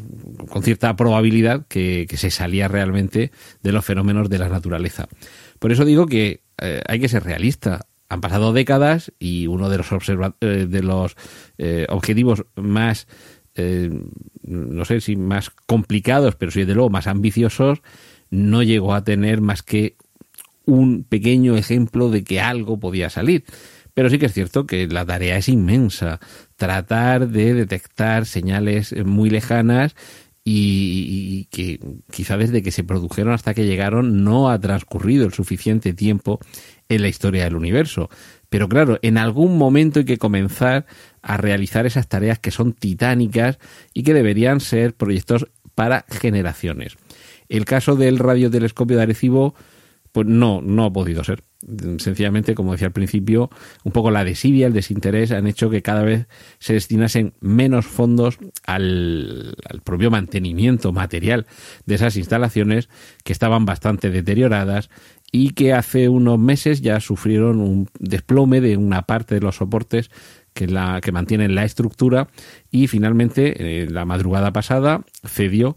con 0.48 0.62
cierta 0.62 0.94
probabilidad 0.94 1.66
que, 1.66 2.06
se 2.16 2.30
salía 2.30 2.68
realmente 2.68 3.32
de 3.62 3.72
los 3.72 3.84
fenómenos 3.84 4.28
de 4.28 4.38
la 4.38 4.48
naturaleza. 4.48 5.08
Por 5.58 5.72
eso 5.72 5.84
digo 5.84 6.06
que 6.06 6.42
eh, 6.60 6.82
hay 6.86 7.00
que 7.00 7.08
ser 7.08 7.24
realista. 7.24 7.86
Han 8.14 8.20
pasado 8.20 8.52
décadas 8.52 9.12
y 9.18 9.48
uno 9.48 9.68
de 9.68 9.78
los, 9.78 9.88
eh, 10.40 10.66
de 10.68 10.82
los 10.82 11.16
objetivos 11.88 12.44
más, 12.54 13.08
no 14.42 14.84
sé 14.84 15.00
si 15.00 15.16
más 15.16 15.50
complicados, 15.50 16.36
pero 16.36 16.52
sí 16.52 16.64
de 16.64 16.74
luego 16.74 16.90
más 16.90 17.08
ambiciosos, 17.08 17.82
no 18.30 18.62
llegó 18.62 18.94
a 18.94 19.02
tener 19.02 19.40
más 19.40 19.62
que 19.64 19.96
un 20.64 21.02
pequeño 21.02 21.56
ejemplo 21.56 22.08
de 22.08 22.22
que 22.22 22.40
algo 22.40 22.78
podía 22.78 23.10
salir. 23.10 23.44
Pero 23.94 24.10
sí 24.10 24.18
que 24.18 24.26
es 24.26 24.32
cierto 24.32 24.64
que 24.64 24.86
la 24.86 25.04
tarea 25.04 25.36
es 25.36 25.48
inmensa. 25.48 26.20
Tratar 26.56 27.28
de 27.28 27.54
detectar 27.54 28.26
señales 28.26 28.94
muy 29.04 29.28
lejanas 29.28 29.96
y, 30.44 31.46
que 31.46 31.80
quizá 32.10 32.36
desde 32.36 32.62
que 32.62 32.70
se 32.70 32.84
produjeron 32.84 33.32
hasta 33.32 33.54
que 33.54 33.66
llegaron 33.66 34.24
no 34.24 34.50
ha 34.50 34.58
transcurrido 34.58 35.24
el 35.24 35.32
suficiente 35.32 35.94
tiempo 35.94 36.38
en 36.88 37.02
la 37.02 37.08
historia 37.08 37.44
del 37.44 37.56
universo. 37.56 38.08
Pero 38.48 38.68
claro, 38.68 38.98
en 39.02 39.18
algún 39.18 39.58
momento 39.58 40.00
hay 40.00 40.04
que 40.04 40.18
comenzar 40.18 40.86
a 41.22 41.36
realizar 41.36 41.86
esas 41.86 42.08
tareas 42.08 42.38
que 42.38 42.50
son 42.50 42.72
titánicas 42.72 43.58
y 43.92 44.02
que 44.02 44.14
deberían 44.14 44.60
ser 44.60 44.94
proyectos 44.94 45.48
para 45.74 46.04
generaciones. 46.08 46.96
El 47.48 47.64
caso 47.64 47.96
del 47.96 48.18
radiotelescopio 48.18 48.96
de 48.96 49.02
Arecibo, 49.02 49.54
pues 50.12 50.26
no, 50.26 50.62
no 50.62 50.84
ha 50.84 50.92
podido 50.92 51.24
ser 51.24 51.42
sencillamente, 51.98 52.54
como 52.54 52.72
decía 52.72 52.88
al 52.88 52.92
principio, 52.92 53.50
un 53.84 53.92
poco 53.92 54.10
la 54.10 54.24
desidia, 54.24 54.66
el 54.66 54.72
desinterés 54.72 55.32
han 55.32 55.46
hecho 55.46 55.70
que 55.70 55.82
cada 55.82 56.02
vez 56.02 56.26
se 56.58 56.74
destinasen 56.74 57.34
menos 57.40 57.86
fondos 57.86 58.38
al, 58.66 59.56
propio 59.84 60.10
mantenimiento 60.10 60.92
material 60.92 61.46
de 61.86 61.94
esas 61.94 62.16
instalaciones 62.16 62.88
que 63.24 63.32
estaban 63.32 63.64
bastante 63.64 64.10
deterioradas 64.10 64.90
y 65.36 65.50
que 65.50 65.72
hace 65.72 66.08
unos 66.08 66.38
meses 66.38 66.80
ya 66.80 67.00
sufrieron 67.00 67.60
un 67.60 67.88
desplome 67.98 68.60
de 68.60 68.76
una 68.76 69.02
parte 69.02 69.34
de 69.34 69.40
los 69.40 69.56
soportes 69.56 70.08
que, 70.52 70.68
la, 70.68 71.00
que 71.00 71.10
mantienen 71.10 71.56
la 71.56 71.64
estructura 71.64 72.28
y 72.70 72.86
finalmente 72.86 73.82
eh, 73.82 73.90
la 73.90 74.04
madrugada 74.04 74.52
pasada 74.52 75.00
cedió 75.26 75.76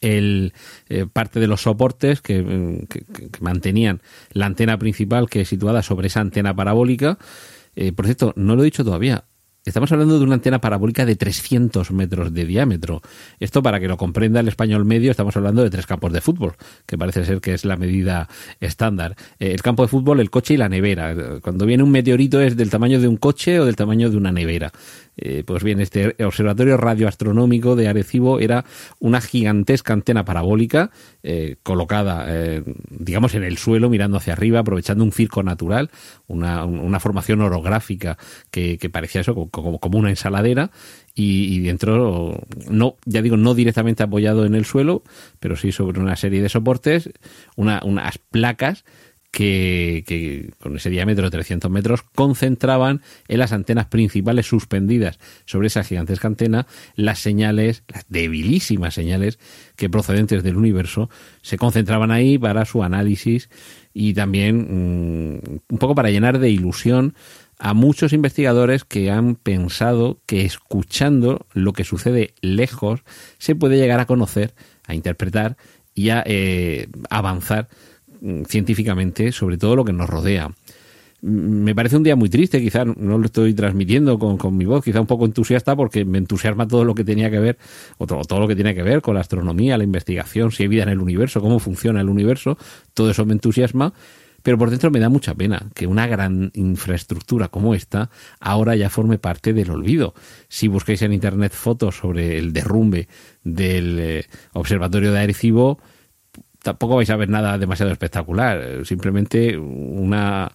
el, 0.00 0.54
eh, 0.88 1.06
parte 1.06 1.38
de 1.38 1.46
los 1.46 1.62
soportes 1.62 2.20
que, 2.20 2.42
mm, 2.42 2.86
que, 2.86 3.30
mantenían 3.38 4.02
la 4.32 4.46
antena 4.46 4.76
principal 4.76 5.30
que 5.30 5.42
es 5.42 5.48
situada 5.48 5.84
sobre 5.84 6.08
esa 6.08 6.20
antena 6.20 6.52
parabólica. 6.56 7.16
Eh, 7.76 7.92
por 7.92 8.06
cierto, 8.06 8.32
no 8.34 8.56
lo 8.56 8.62
he 8.62 8.64
dicho 8.64 8.84
todavía. 8.84 9.22
Estamos 9.66 9.90
hablando 9.92 10.18
de 10.18 10.24
una 10.26 10.34
antena 10.34 10.60
parabólica 10.60 11.06
de 11.06 11.16
300 11.16 11.90
metros 11.90 12.34
de 12.34 12.44
diámetro. 12.44 13.00
Esto, 13.40 13.62
para 13.62 13.80
que 13.80 13.88
lo 13.88 13.96
comprenda 13.96 14.40
el 14.40 14.48
español 14.48 14.84
medio, 14.84 15.10
estamos 15.10 15.34
hablando 15.38 15.62
de 15.62 15.70
tres 15.70 15.86
campos 15.86 16.12
de 16.12 16.20
fútbol, 16.20 16.52
que 16.84 16.98
parece 16.98 17.24
ser 17.24 17.40
que 17.40 17.54
es 17.54 17.64
la 17.64 17.78
medida 17.78 18.28
estándar. 18.60 19.16
Eh, 19.38 19.52
el 19.52 19.62
campo 19.62 19.80
de 19.80 19.88
fútbol, 19.88 20.20
el 20.20 20.28
coche 20.28 20.52
y 20.52 20.56
la 20.58 20.68
nevera. 20.68 21.40
Cuando 21.40 21.64
viene 21.64 21.82
un 21.82 21.90
meteorito 21.90 22.42
es 22.42 22.58
del 22.58 22.68
tamaño 22.68 23.00
de 23.00 23.08
un 23.08 23.16
coche 23.16 23.58
o 23.58 23.64
del 23.64 23.74
tamaño 23.74 24.10
de 24.10 24.18
una 24.18 24.32
nevera. 24.32 24.70
Eh, 25.16 25.44
pues 25.46 25.62
bien, 25.62 25.80
este 25.80 26.14
observatorio 26.22 26.76
radioastronómico 26.76 27.74
de 27.74 27.88
Arecibo 27.88 28.40
era 28.40 28.66
una 28.98 29.22
gigantesca 29.22 29.94
antena 29.94 30.26
parabólica 30.26 30.90
eh, 31.22 31.56
colocada, 31.62 32.26
digamos, 32.90 33.34
en 33.34 33.44
el 33.44 33.56
suelo, 33.56 33.88
mirando 33.88 34.18
hacia 34.18 34.34
arriba, 34.34 34.58
aprovechando 34.58 35.04
un 35.04 35.12
circo 35.12 35.42
natural, 35.42 35.90
una, 36.26 36.64
una 36.66 37.00
formación 37.00 37.40
orográfica 37.40 38.18
que, 38.50 38.76
parecía 38.92 39.22
eso 39.22 39.34
como, 39.62 39.78
como 39.78 39.98
una 39.98 40.10
ensaladera, 40.10 40.70
y, 41.16 41.60
dentro, 41.60 42.42
no, 42.68 42.96
ya 43.04 43.22
digo, 43.22 43.36
no 43.36 43.54
directamente 43.54 44.02
apoyado 44.02 44.46
en 44.46 44.56
el 44.56 44.64
suelo, 44.64 45.04
pero 45.38 45.54
sí 45.54 45.70
sobre 45.70 46.00
una 46.00 46.16
serie 46.16 46.42
de 46.42 46.48
soportes, 46.48 47.10
una, 47.54 47.80
unas 47.84 48.18
placas 48.18 48.84
que, 49.34 50.52
con 50.60 50.76
ese 50.76 50.90
diámetro 50.90 51.24
de 51.24 51.30
300 51.30 51.70
metros 51.70 52.02
concentraban 52.02 53.02
en 53.26 53.38
las 53.38 53.52
antenas 53.52 53.86
principales 53.86 54.46
suspendidas 54.46 55.18
sobre 55.44 55.66
esa 55.66 55.82
gigantesca 55.82 56.28
antena 56.28 56.66
las 56.94 57.18
señales, 57.18 57.82
las 57.88 58.06
debilísimas 58.08 58.94
señales 58.94 59.38
que 59.76 59.90
procedentes 59.90 60.42
del 60.44 60.56
universo 60.56 61.10
se 61.42 61.58
concentraban 61.58 62.12
ahí 62.12 62.38
para 62.38 62.64
su 62.64 62.84
análisis 62.84 63.50
y 63.92 64.14
también 64.14 65.38
mm, 65.38 65.60
un 65.68 65.78
poco 65.78 65.94
para 65.94 66.10
llenar 66.10 66.38
de 66.38 66.50
ilusión 66.50 67.14
a 67.64 67.74
muchos 67.74 68.12
investigadores 68.12 68.84
que 68.84 69.10
han 69.10 69.34
pensado 69.34 70.20
que 70.26 70.44
escuchando 70.44 71.46
lo 71.52 71.72
que 71.72 71.84
sucede 71.84 72.34
lejos 72.40 73.00
se 73.38 73.54
puede 73.54 73.76
llegar 73.76 74.00
a 74.00 74.06
conocer, 74.06 74.54
a 74.86 74.94
interpretar 74.94 75.56
y 75.94 76.10
a 76.10 76.22
eh, 76.26 76.88
avanzar 77.10 77.68
Mm, 78.24 78.44
científicamente 78.44 79.32
sobre 79.32 79.58
todo 79.58 79.76
lo 79.76 79.84
que 79.84 79.92
nos 79.92 80.08
rodea. 80.08 80.48
Mm, 81.20 81.62
me 81.62 81.74
parece 81.74 81.98
un 81.98 82.02
día 82.02 82.16
muy 82.16 82.30
triste, 82.30 82.58
quizá 82.58 82.86
no 82.86 83.18
lo 83.18 83.26
estoy 83.26 83.52
transmitiendo 83.52 84.18
con, 84.18 84.56
mi 84.56 84.64
voz, 84.64 84.82
quizá 84.82 84.98
un 85.02 85.06
poco 85.06 85.26
entusiasta 85.26 85.76
porque 85.76 86.06
me 86.06 86.16
entusiasma 86.16 86.66
todo 86.66 86.86
lo 86.86 86.94
que 86.94 87.04
tenía 87.04 87.30
que 87.30 87.38
ver, 87.38 87.58
o 87.98 88.06
todo, 88.06 88.22
todo, 88.22 88.40
lo 88.40 88.48
que 88.48 88.54
tiene 88.54 88.74
que 88.74 88.82
ver 88.82 89.02
con 89.02 89.14
la 89.16 89.20
astronomía, 89.20 89.76
la 89.76 89.84
investigación, 89.84 90.52
si 90.52 90.62
hay 90.62 90.68
vida 90.68 90.84
en 90.84 90.88
el 90.88 91.00
universo, 91.00 91.42
cómo 91.42 91.58
funciona 91.58 92.00
el 92.00 92.08
universo, 92.08 92.56
todo 92.94 93.10
eso 93.10 93.26
me 93.26 93.34
entusiasma, 93.34 93.92
pero 94.44 94.58
por 94.58 94.68
dentro 94.68 94.90
me 94.90 95.00
da 95.00 95.08
mucha 95.08 95.34
pena 95.34 95.70
que 95.74 95.86
una 95.86 96.06
gran 96.06 96.50
infraestructura 96.52 97.48
como 97.48 97.74
esta 97.74 98.10
ahora 98.40 98.76
ya 98.76 98.90
forme 98.90 99.18
parte 99.18 99.54
del 99.54 99.70
olvido. 99.70 100.12
Si 100.48 100.68
buscáis 100.68 101.00
en 101.00 101.14
internet 101.14 101.52
fotos 101.54 101.96
sobre 101.96 102.36
el 102.36 102.52
derrumbe 102.52 103.08
del 103.42 103.98
eh, 103.98 104.26
observatorio 104.52 105.12
de 105.12 105.20
Arecibo, 105.20 105.78
tampoco 106.62 106.96
vais 106.96 107.08
a 107.08 107.16
ver 107.16 107.30
nada 107.30 107.56
demasiado 107.56 107.90
espectacular, 107.90 108.84
simplemente 108.84 109.56
una 109.56 110.52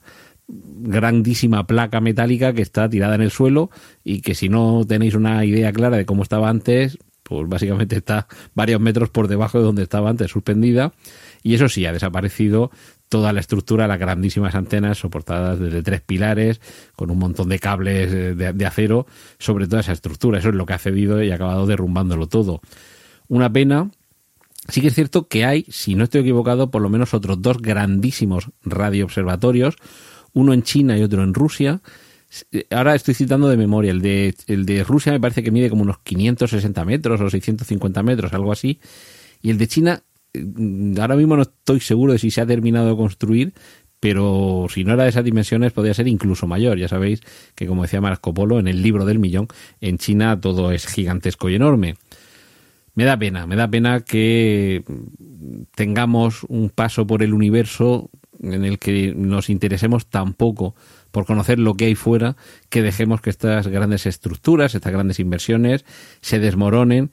grandísima 0.48 1.66
placa 1.66 2.00
metálica 2.00 2.54
que 2.54 2.62
está 2.62 2.88
tirada 2.88 3.16
en 3.16 3.22
el 3.22 3.32
suelo 3.32 3.72
y 4.04 4.22
que 4.22 4.36
si 4.36 4.50
no 4.50 4.86
tenéis 4.88 5.16
una 5.16 5.44
idea 5.46 5.74
clara 5.74 5.98
de 5.98 6.06
cómo 6.06 6.22
estaba 6.22 6.50
antes, 6.50 7.00
pues 7.24 7.50
básicamente 7.50 7.96
está 7.96 8.28
varios 8.54 8.80
metros 8.82 9.10
por 9.10 9.28
debajo 9.28 9.58
de 9.58 9.66
donde 9.66 9.84
estaba 9.84 10.12
antes 10.12 10.30
suspendida 10.30 10.94
y 11.42 11.56
eso 11.56 11.70
sí, 11.70 11.86
ha 11.86 11.94
desaparecido 11.94 12.72
toda 13.10 13.34
la 13.34 13.40
estructura, 13.40 13.88
las 13.88 14.00
grandísimas 14.00 14.56
antenas 14.56 15.00
soportadas 15.00 15.60
desde 15.60 15.84
tres 15.84 16.02
pilares, 16.02 16.62
con 16.96 17.12
un 17.12 17.18
montón 17.18 17.50
de 17.50 17.60
cables 17.60 18.12
de, 18.12 18.54
de 18.54 18.66
acero 18.66 19.08
sobre 19.40 19.68
toda 19.68 19.82
esa 19.82 19.94
estructura. 19.94 20.40
Eso 20.40 20.50
es 20.50 20.56
lo 20.56 20.66
que 20.66 20.74
ha 20.74 20.78
cedido 20.78 21.22
y 21.22 21.32
ha 21.32 21.36
acabado 21.36 21.66
derrumbándolo 21.66 22.28
todo. 22.28 22.62
Una 23.28 23.52
pena 23.52 23.92
Sí 24.70 24.82
que 24.82 24.88
es 24.88 24.96
cierto 24.96 25.28
que 25.28 25.46
hay, 25.46 25.66
si 25.70 25.96
no 25.96 26.04
estoy 26.04 26.22
equivocado, 26.22 26.70
por 26.70 26.82
lo 26.82 26.90
menos 26.90 27.14
otros 27.14 27.42
dos 27.42 27.58
grandísimos 27.60 28.52
radioobservatorios, 28.64 29.76
uno 30.34 30.54
en 30.54 30.64
China 30.64 30.98
y 30.98 31.02
otro 31.02 31.24
en 31.24 31.34
Rusia. 31.34 31.82
Ahora 32.70 32.94
estoy 32.94 33.16
citando 33.16 33.50
de 33.50 33.58
memoria, 33.58 33.90
el 33.92 34.02
de, 34.02 34.36
el 34.46 34.66
de 34.66 34.84
Rusia 34.84 35.12
me 35.12 35.20
parece 35.20 35.42
que 35.42 35.50
mide 35.50 35.70
como 35.70 35.82
unos 35.82 36.00
560 36.00 36.86
metros 36.86 37.20
o 37.22 37.30
650 37.30 38.04
metros, 38.04 38.34
algo 38.34 38.52
así. 38.52 38.80
Y 39.42 39.50
el 39.50 39.58
de 39.58 39.68
China, 39.68 40.04
ahora 41.00 41.16
mismo 41.16 41.36
no 41.36 41.44
estoy 41.44 41.80
seguro 41.80 42.14
de 42.14 42.20
si 42.20 42.32
se 42.32 42.42
ha 42.42 42.46
terminado 42.46 42.90
de 42.90 42.96
construir, 42.96 43.54
pero 44.00 44.68
si 44.70 44.84
no 44.84 44.94
era 44.94 45.04
de 45.04 45.10
esas 45.10 45.24
dimensiones 45.24 45.74
podría 45.74 45.94
ser 45.94 46.08
incluso 46.08 46.48
mayor. 46.48 46.78
Ya 46.78 46.88
sabéis 46.88 47.22
que 47.56 47.68
como 47.68 47.84
decía 47.84 48.02
Marco 48.02 48.34
Polo 48.34 48.60
en 48.60 48.68
el 48.68 48.82
libro 48.82 49.06
del 49.06 49.20
millón, 49.20 49.48
en 49.82 49.98
China 49.98 50.40
todo 50.40 50.72
es 50.72 50.88
gigantesco 50.88 51.50
y 51.50 51.56
enorme 51.56 51.96
me 53.00 53.06
da 53.06 53.18
pena, 53.18 53.48
me 53.48 53.56
da 53.56 53.70
pena 53.70 54.02
que 54.02 54.84
tengamos 55.74 56.44
un 56.50 56.70
paso 56.70 57.08
por 57.08 57.24
el 57.24 57.34
universo 57.34 58.10
en 58.42 58.66
el 58.66 58.78
que 58.78 59.14
nos 59.16 59.50
interesemos 59.50 60.10
tan 60.10 60.34
poco 60.34 60.76
por 61.12 61.26
conocer 61.26 61.60
lo 61.60 61.76
que 61.76 61.86
hay 61.86 61.96
fuera, 61.96 62.36
que 62.70 62.82
dejemos 62.82 63.22
que 63.22 63.30
estas 63.30 63.68
grandes 63.68 64.06
estructuras, 64.06 64.76
estas 64.76 64.92
grandes 64.92 65.22
inversiones 65.22 65.86
se 66.20 66.40
desmoronen 66.40 67.12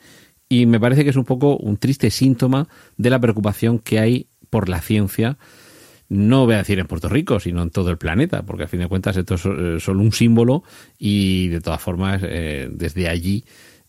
y 0.49 0.67
me 0.67 0.81
parece 0.81 1.05
que 1.05 1.11
es 1.11 1.17
un 1.17 1.25
poco 1.25 1.57
un 1.57 1.77
triste 1.77 2.11
síntoma 2.11 2.69
de 2.97 3.11
la 3.11 3.21
preocupación 3.21 3.79
que 3.79 3.99
hay 3.99 4.27
por 4.51 4.69
la 4.69 4.81
ciencia, 4.81 5.39
no 6.09 6.45
voy 6.45 6.55
a 6.55 6.59
decir 6.59 6.79
en 6.79 6.87
Puerto 6.87 7.09
Rico, 7.09 7.41
sino 7.41 7.63
en 7.63 7.71
todo 7.71 7.91
el 7.91 7.99
planeta, 7.99 8.43
porque 8.43 8.65
a 8.65 8.69
fin 8.69 8.81
de 8.81 8.89
cuentas 8.89 9.17
esto 9.17 9.35
es 9.35 9.45
eh, 9.45 9.77
solo 9.81 10.01
un 10.01 10.13
símbolo 10.13 10.63
y 10.99 11.49
de 11.49 11.61
todas 11.61 11.83
formas 11.83 12.23
eh, 12.25 12.69
desde 12.71 13.09
allí 13.09 13.45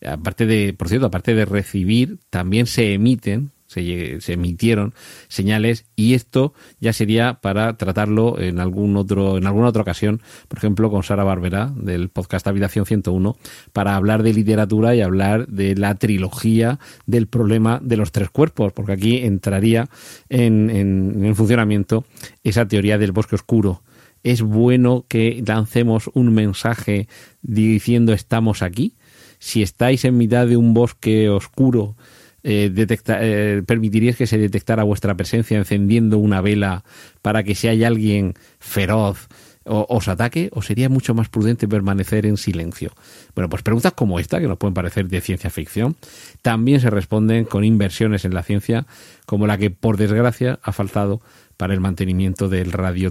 aparte 0.06 0.46
de, 0.46 0.74
por 0.74 0.88
cierto, 0.88 1.06
aparte 1.06 1.34
de 1.34 1.44
recibir, 1.44 2.18
también 2.30 2.66
se 2.66 2.94
emiten 2.94 3.50
se, 3.68 4.20
se, 4.20 4.32
emitieron 4.32 4.94
señales 5.28 5.84
y 5.94 6.14
esto 6.14 6.54
ya 6.80 6.92
sería 6.92 7.34
para 7.34 7.76
tratarlo 7.76 8.40
en 8.40 8.60
algún 8.60 8.96
otro 8.96 9.36
en 9.36 9.46
alguna 9.46 9.68
otra 9.68 9.82
ocasión, 9.82 10.22
por 10.48 10.58
ejemplo 10.58 10.90
con 10.90 11.02
Sara 11.02 11.22
Barbera 11.22 11.70
del 11.76 12.08
podcast 12.08 12.46
Habitación 12.46 12.86
101 12.86 13.36
para 13.74 13.94
hablar 13.94 14.22
de 14.22 14.32
literatura 14.32 14.94
y 14.94 15.02
hablar 15.02 15.46
de 15.48 15.76
la 15.76 15.94
trilogía 15.96 16.78
del 17.06 17.26
problema 17.26 17.78
de 17.82 17.98
los 17.98 18.10
tres 18.10 18.30
cuerpos, 18.30 18.72
porque 18.72 18.92
aquí 18.92 19.18
entraría 19.18 19.88
en, 20.30 20.70
en, 20.70 21.24
en 21.24 21.36
funcionamiento 21.36 22.04
esa 22.42 22.66
teoría 22.66 22.96
del 22.96 23.12
bosque 23.12 23.34
oscuro. 23.34 23.82
Es 24.22 24.42
bueno 24.42 25.04
que 25.08 25.42
lancemos 25.46 26.10
un 26.14 26.34
mensaje 26.34 27.06
diciendo 27.42 28.12
estamos 28.12 28.62
aquí. 28.62 28.94
Si 29.38 29.62
estáis 29.62 30.04
en 30.04 30.16
mitad 30.16 30.46
de 30.46 30.56
un 30.56 30.74
bosque 30.74 31.28
oscuro, 31.28 31.96
eh, 32.44 32.72
eh, 32.76 33.62
permitiríais 33.66 34.16
que 34.16 34.26
se 34.26 34.38
detectara 34.38 34.84
vuestra 34.84 35.14
presencia 35.14 35.58
encendiendo 35.58 36.18
una 36.18 36.40
vela 36.40 36.84
para 37.22 37.42
que 37.42 37.54
si 37.54 37.68
hay 37.68 37.84
alguien 37.84 38.34
feroz 38.58 39.28
o, 39.64 39.86
os 39.88 40.08
ataque 40.08 40.50
o 40.52 40.62
sería 40.62 40.88
mucho 40.88 41.14
más 41.14 41.28
prudente 41.28 41.68
permanecer 41.68 42.26
en 42.26 42.36
silencio? 42.36 42.92
Bueno, 43.34 43.48
pues 43.48 43.62
preguntas 43.62 43.92
como 43.92 44.18
esta, 44.18 44.40
que 44.40 44.48
nos 44.48 44.58
pueden 44.58 44.74
parecer 44.74 45.08
de 45.08 45.20
ciencia 45.20 45.50
ficción, 45.50 45.96
también 46.42 46.80
se 46.80 46.90
responden 46.90 47.44
con 47.44 47.64
inversiones 47.64 48.24
en 48.24 48.34
la 48.34 48.42
ciencia, 48.42 48.86
como 49.26 49.46
la 49.46 49.58
que 49.58 49.70
por 49.70 49.96
desgracia 49.96 50.58
ha 50.62 50.72
faltado 50.72 51.20
para 51.56 51.74
el 51.74 51.80
mantenimiento 51.80 52.48
del 52.48 52.72
radio, 52.72 53.10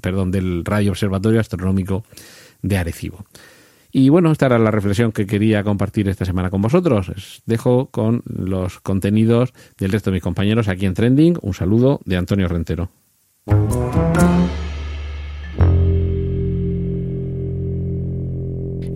perdón, 0.00 0.30
del 0.30 0.64
radio 0.64 0.92
observatorio 0.92 1.40
astronómico 1.40 2.04
de 2.62 2.78
Arecibo. 2.78 3.24
Y 3.98 4.10
bueno, 4.10 4.30
esta 4.30 4.46
era 4.46 4.60
la 4.60 4.70
reflexión 4.70 5.10
que 5.10 5.26
quería 5.26 5.64
compartir 5.64 6.08
esta 6.08 6.24
semana 6.24 6.50
con 6.50 6.62
vosotros. 6.62 7.08
Os 7.08 7.42
dejo 7.46 7.86
con 7.86 8.22
los 8.26 8.78
contenidos 8.78 9.52
del 9.76 9.90
resto 9.90 10.10
de 10.10 10.14
mis 10.14 10.22
compañeros 10.22 10.68
aquí 10.68 10.86
en 10.86 10.94
Trending. 10.94 11.36
Un 11.42 11.52
saludo 11.52 11.98
de 12.04 12.16
Antonio 12.16 12.46
Rentero. 12.46 12.90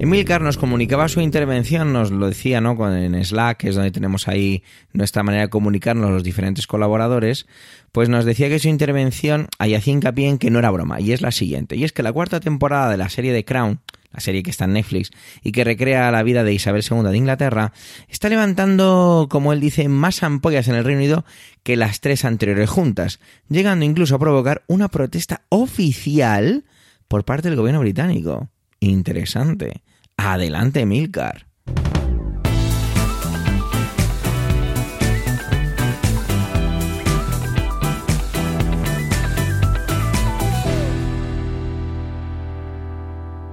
Emilcar 0.03 0.43
nos 0.43 0.59
comunicaba 0.59 1.07
su 1.07 1.21
intervención, 1.21 1.93
nos 1.93 2.11
lo 2.11 2.27
decía, 2.27 2.61
¿no? 2.61 2.73
En 2.93 3.25
Slack, 3.25 3.59
que 3.59 3.69
es 3.69 3.77
donde 3.77 3.93
tenemos 3.93 4.27
ahí 4.27 4.65
nuestra 4.93 5.23
manera 5.23 5.45
de 5.45 5.49
comunicarnos 5.49 6.11
los 6.11 6.25
diferentes 6.25 6.67
colaboradores, 6.67 7.47
pues 7.93 8.09
nos 8.09 8.25
decía 8.25 8.49
que 8.49 8.59
su 8.59 8.67
intervención 8.67 9.47
ahí 9.61 9.77
hacía 9.77 9.93
hincapié 9.93 10.29
en 10.29 10.39
que 10.39 10.51
no 10.51 10.59
era 10.59 10.73
broma, 10.73 11.01
y 11.01 11.13
es 11.13 11.23
la 11.23 11.31
siguiente, 11.31 11.77
y 11.77 11.85
es 11.85 11.93
que 11.93 12.03
la 12.03 12.13
cuarta 12.13 12.41
temporada 12.41 12.91
de 12.91 12.97
la 12.97 13.09
serie 13.11 13.33
de 13.33 13.45
Crown, 13.45 13.79
la 14.13 14.19
serie 14.19 14.43
que 14.43 14.51
está 14.51 14.65
en 14.65 14.73
Netflix 14.73 15.13
y 15.45 15.53
que 15.53 15.63
recrea 15.63 16.11
la 16.11 16.25
vida 16.25 16.43
de 16.43 16.53
Isabel 16.53 16.83
II 16.83 17.09
de 17.09 17.17
Inglaterra, 17.17 17.73
está 18.09 18.29
levantando, 18.29 19.29
como 19.31 19.53
él 19.53 19.61
dice, 19.61 19.87
más 19.87 20.25
ampollas 20.25 20.67
en 20.67 20.75
el 20.75 20.83
Reino 20.83 20.99
Unido 20.99 21.25
que 21.63 21.77
las 21.77 22.01
tres 22.01 22.25
anteriores 22.25 22.69
juntas, 22.69 23.21
llegando 23.49 23.85
incluso 23.85 24.17
a 24.17 24.19
provocar 24.19 24.65
una 24.67 24.89
protesta 24.89 25.43
oficial 25.49 26.65
por 27.07 27.25
parte 27.25 27.51
del 27.51 27.57
gobierno 27.57 27.79
británico. 27.79 28.49
Interesante. 28.81 29.83
Adelante, 30.17 30.87
Milcar. 30.87 31.47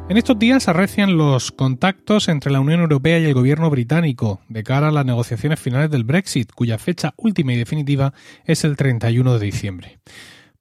En 0.09 0.17
estos 0.17 0.39
días 0.39 0.67
arrecian 0.67 1.17
los 1.17 1.51
contactos 1.51 2.29
entre 2.29 2.51
la 2.51 2.59
Unión 2.59 2.81
Europea 2.81 3.19
y 3.19 3.25
el 3.25 3.35
gobierno 3.35 3.69
británico 3.69 4.41
de 4.49 4.63
cara 4.63 4.87
a 4.87 4.91
las 4.91 5.05
negociaciones 5.05 5.59
finales 5.59 5.91
del 5.91 6.03
Brexit, 6.03 6.51
cuya 6.51 6.79
fecha 6.79 7.13
última 7.15 7.53
y 7.53 7.57
definitiva 7.57 8.11
es 8.43 8.63
el 8.63 8.75
31 8.75 9.37
de 9.37 9.45
diciembre. 9.45 9.99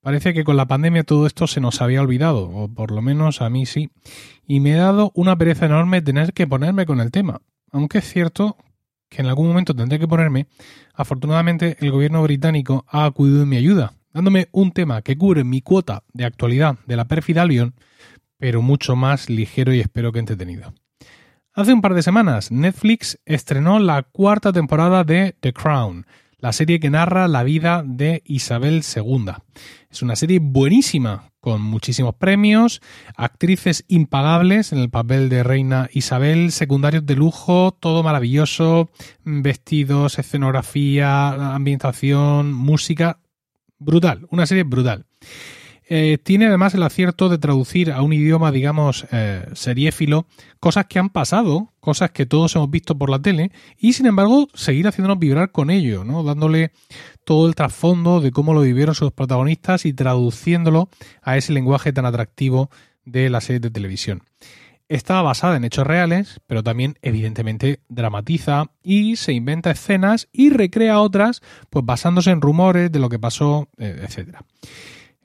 Parece 0.00 0.32
que 0.32 0.44
con 0.44 0.56
la 0.56 0.66
pandemia 0.66 1.04
todo 1.04 1.26
esto 1.26 1.46
se 1.46 1.60
nos 1.60 1.82
había 1.82 2.00
olvidado, 2.00 2.48
o 2.48 2.68
por 2.68 2.92
lo 2.92 3.02
menos 3.02 3.42
a 3.42 3.50
mí 3.50 3.66
sí, 3.66 3.90
y 4.46 4.60
me 4.60 4.72
he 4.72 4.76
dado 4.76 5.12
una 5.14 5.36
pereza 5.36 5.66
enorme 5.66 6.02
tener 6.02 6.32
que 6.32 6.46
ponerme 6.46 6.86
con 6.86 7.00
el 7.00 7.10
tema. 7.10 7.42
Aunque 7.72 7.98
es 7.98 8.08
cierto 8.08 8.56
que 9.08 9.22
en 9.22 9.28
algún 9.28 9.48
momento 9.48 9.74
tendré 9.74 9.98
que 9.98 10.08
ponerme, 10.08 10.46
afortunadamente 10.94 11.76
el 11.80 11.90
gobierno 11.90 12.22
británico 12.22 12.84
ha 12.88 13.04
acudido 13.04 13.42
en 13.42 13.48
mi 13.48 13.56
ayuda, 13.56 13.94
dándome 14.12 14.48
un 14.52 14.72
tema 14.72 15.02
que 15.02 15.16
cubre 15.16 15.44
mi 15.44 15.62
cuota 15.62 16.04
de 16.12 16.24
actualidad 16.24 16.78
de 16.86 16.96
la 16.96 17.06
pérfida 17.06 17.42
Albion 17.42 17.74
pero 18.38 18.62
mucho 18.62 18.96
más 18.96 19.28
ligero 19.28 19.74
y 19.74 19.80
espero 19.80 20.12
que 20.12 20.20
entretenido. 20.20 20.72
Hace 21.52 21.72
un 21.72 21.82
par 21.82 21.94
de 21.94 22.02
semanas, 22.02 22.52
Netflix 22.52 23.18
estrenó 23.26 23.80
la 23.80 24.04
cuarta 24.04 24.52
temporada 24.52 25.02
de 25.02 25.36
The 25.40 25.52
Crown, 25.52 26.06
la 26.38 26.52
serie 26.52 26.80
que 26.80 26.90
narra 26.90 27.28
la 27.28 27.42
vida 27.42 27.82
de 27.84 28.22
Isabel 28.24 28.82
II. 28.82 29.32
Es 29.90 30.02
una 30.02 30.16
serie 30.16 30.38
buenísima, 30.40 31.32
con 31.40 31.62
muchísimos 31.62 32.14
premios, 32.14 32.80
actrices 33.16 33.84
impagables 33.88 34.72
en 34.72 34.78
el 34.78 34.90
papel 34.90 35.28
de 35.28 35.42
Reina 35.42 35.88
Isabel, 35.92 36.52
secundarios 36.52 37.06
de 37.06 37.16
lujo, 37.16 37.76
todo 37.78 38.02
maravilloso, 38.02 38.90
vestidos, 39.24 40.18
escenografía, 40.18 41.54
ambientación, 41.54 42.52
música. 42.52 43.18
Brutal, 43.78 44.26
una 44.30 44.46
serie 44.46 44.64
brutal. 44.64 45.06
Eh, 45.90 46.18
tiene 46.22 46.46
además 46.46 46.74
el 46.74 46.82
acierto 46.82 47.30
de 47.30 47.38
traducir 47.38 47.92
a 47.92 48.02
un 48.02 48.12
idioma, 48.12 48.52
digamos, 48.52 49.06
eh, 49.10 49.46
seriéfilo, 49.54 50.26
cosas 50.60 50.84
que 50.86 50.98
han 50.98 51.08
pasado, 51.08 51.72
cosas 51.80 52.10
que 52.10 52.26
todos 52.26 52.54
hemos 52.56 52.70
visto 52.70 52.98
por 52.98 53.08
la 53.08 53.20
tele, 53.20 53.52
y 53.78 53.94
sin 53.94 54.04
embargo 54.04 54.48
seguir 54.52 54.86
haciéndonos 54.86 55.18
vibrar 55.18 55.50
con 55.50 55.70
ello, 55.70 56.04
¿no? 56.04 56.22
Dándole 56.22 56.72
todo 57.24 57.48
el 57.48 57.54
trasfondo 57.54 58.20
de 58.20 58.32
cómo 58.32 58.52
lo 58.52 58.60
vivieron 58.60 58.94
sus 58.94 59.12
protagonistas 59.12 59.86
y 59.86 59.94
traduciéndolo 59.94 60.90
a 61.22 61.38
ese 61.38 61.54
lenguaje 61.54 61.92
tan 61.92 62.04
atractivo 62.04 62.70
de 63.06 63.30
la 63.30 63.40
serie 63.40 63.60
de 63.60 63.70
televisión. 63.70 64.22
Está 64.90 65.20
basada 65.22 65.56
en 65.56 65.64
hechos 65.64 65.86
reales, 65.86 66.40
pero 66.46 66.62
también 66.62 66.98
evidentemente 67.02 67.80
dramatiza 67.88 68.70
y 68.82 69.16
se 69.16 69.32
inventa 69.32 69.70
escenas 69.70 70.28
y 70.32 70.50
recrea 70.50 71.00
otras, 71.00 71.42
pues 71.70 71.84
basándose 71.84 72.30
en 72.30 72.40
rumores 72.42 72.90
de 72.92 72.98
lo 72.98 73.08
que 73.08 73.18
pasó, 73.18 73.68
eh, 73.78 74.02
etcétera. 74.02 74.44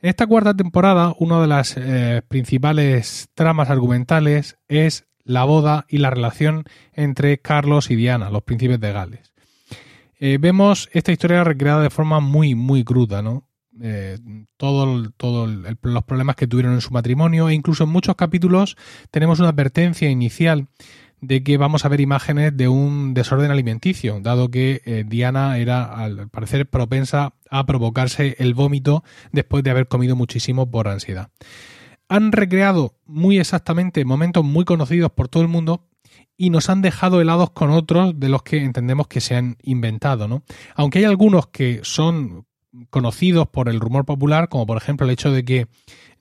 En 0.03 0.09
esta 0.09 0.27
cuarta 0.27 0.53
temporada, 0.53 1.15
una 1.17 1.39
de 1.39 1.47
las 1.47 1.77
eh, 1.77 2.21
principales 2.27 3.29
tramas 3.35 3.69
argumentales 3.69 4.57
es 4.67 5.05
la 5.23 5.45
boda 5.45 5.85
y 5.87 5.99
la 5.99 6.09
relación 6.09 6.65
entre 6.91 7.37
Carlos 7.37 7.89
y 7.89 7.95
Diana, 7.95 8.29
los 8.29 8.43
príncipes 8.43 8.81
de 8.81 8.91
Gales. 8.91 9.33
Eh, 10.19 10.39
vemos 10.41 10.89
esta 10.91 11.13
historia 11.13 11.45
recreada 11.45 11.81
de 11.81 11.89
forma 11.89 12.19
muy, 12.19 12.53
muy 12.53 12.83
cruda, 12.83 13.21
¿no? 13.21 13.47
Eh, 13.81 14.19
todos 14.57 15.09
todo 15.15 15.47
los 15.47 16.03
problemas 16.03 16.35
que 16.35 16.47
tuvieron 16.47 16.73
en 16.73 16.81
su 16.81 16.91
matrimonio 16.91 17.47
e 17.47 17.53
incluso 17.53 17.85
en 17.85 17.89
muchos 17.89 18.15
capítulos 18.17 18.75
tenemos 19.09 19.39
una 19.39 19.49
advertencia 19.49 20.09
inicial 20.09 20.67
de 21.23 21.41
que 21.41 21.57
vamos 21.57 21.85
a 21.85 21.89
ver 21.89 22.01
imágenes 22.01 22.55
de 22.55 22.67
un 22.67 23.13
desorden 23.13 23.49
alimenticio, 23.49 24.19
dado 24.19 24.51
que 24.51 24.81
eh, 24.83 25.05
Diana 25.07 25.57
era, 25.57 25.85
al 25.85 26.27
parecer, 26.27 26.69
propensa 26.69 27.33
a 27.49 27.65
provocarse 27.65 28.35
el 28.39 28.53
vómito 28.53 29.05
después 29.31 29.63
de 29.63 29.71
haber 29.71 29.87
comido 29.87 30.17
muchísimo 30.17 30.69
por 30.69 30.89
ansiedad. 30.89 31.29
Han 32.09 32.33
recreado 32.33 32.95
muy 33.05 33.39
exactamente 33.39 34.03
momentos 34.03 34.43
muy 34.43 34.65
conocidos 34.65 35.11
por 35.11 35.29
todo 35.29 35.43
el 35.43 35.49
mundo 35.49 35.87
y 36.35 36.49
nos 36.49 36.69
han 36.69 36.81
dejado 36.81 37.21
helados 37.21 37.51
con 37.51 37.69
otros 37.69 38.19
de 38.19 38.27
los 38.27 38.43
que 38.43 38.57
entendemos 38.57 39.07
que 39.07 39.21
se 39.21 39.35
han 39.35 39.55
inventado, 39.63 40.27
¿no? 40.27 40.43
Aunque 40.75 40.99
hay 40.99 41.05
algunos 41.05 41.47
que 41.47 41.79
son 41.83 42.45
conocidos 42.89 43.47
por 43.47 43.69
el 43.69 43.79
rumor 43.79 44.03
popular, 44.03 44.49
como 44.49 44.65
por 44.65 44.75
ejemplo 44.75 45.05
el 45.05 45.13
hecho 45.13 45.31
de 45.31 45.45
que 45.45 45.67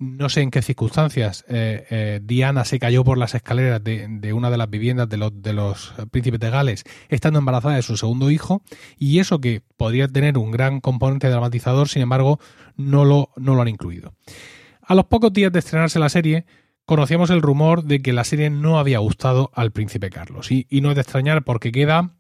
no 0.03 0.29
sé 0.29 0.41
en 0.41 0.51
qué 0.51 0.63
circunstancias 0.63 1.45
eh, 1.49 1.87
eh, 1.91 2.21
Diana 2.23 2.65
se 2.65 2.79
cayó 2.79 3.05
por 3.05 3.19
las 3.19 3.35
escaleras 3.35 3.83
de, 3.83 4.33
una 4.33 4.51
de 4.51 4.57
las 4.57 4.69
viviendas 4.69 5.09
de 5.09 5.17
los, 5.17 5.43
de 5.43 5.53
los 5.53 5.95
príncipes 6.11 6.41
de 6.41 6.51
Gales, 6.51 6.85
estando 7.09 7.39
embarazada 7.39 7.77
de 7.77 7.83
su 7.83 7.97
segundo 7.97 8.31
hijo, 8.31 8.63
y 8.99 9.21
eso 9.21 9.41
que 9.41 9.63
podría 9.77 10.09
tener 10.09 10.39
un 10.39 10.51
gran 10.51 10.81
componente 10.81 11.29
dramatizador, 11.29 11.89
sin 11.89 12.03
embargo, 12.03 12.41
no 12.77 13.05
lo, 13.05 13.31
no 13.37 13.55
lo 13.55 13.63
han 13.63 13.69
incluido. 13.69 14.15
A 14.83 14.95
los 14.95 15.07
pocos 15.07 15.33
días 15.33 15.53
de 15.53 15.61
estrenarse 15.61 16.01
la 16.01 16.09
serie, 16.09 16.47
conocíamos 16.85 17.31
el 17.31 17.41
rumor 17.41 17.85
de 17.85 18.03
que 18.03 18.13
la 18.13 18.25
serie 18.25 18.51
no 18.51 18.79
había 18.79 18.99
gustado 18.99 19.51
al 19.55 19.71
príncipe 19.71 20.11
Carlos, 20.11 20.51
y, 20.51 20.67
y 20.69 20.81
no 20.81 20.91
es 20.91 20.97
de 20.97 21.03
extrañar 21.03 21.45
porque 21.45 21.71
queda 21.71 22.17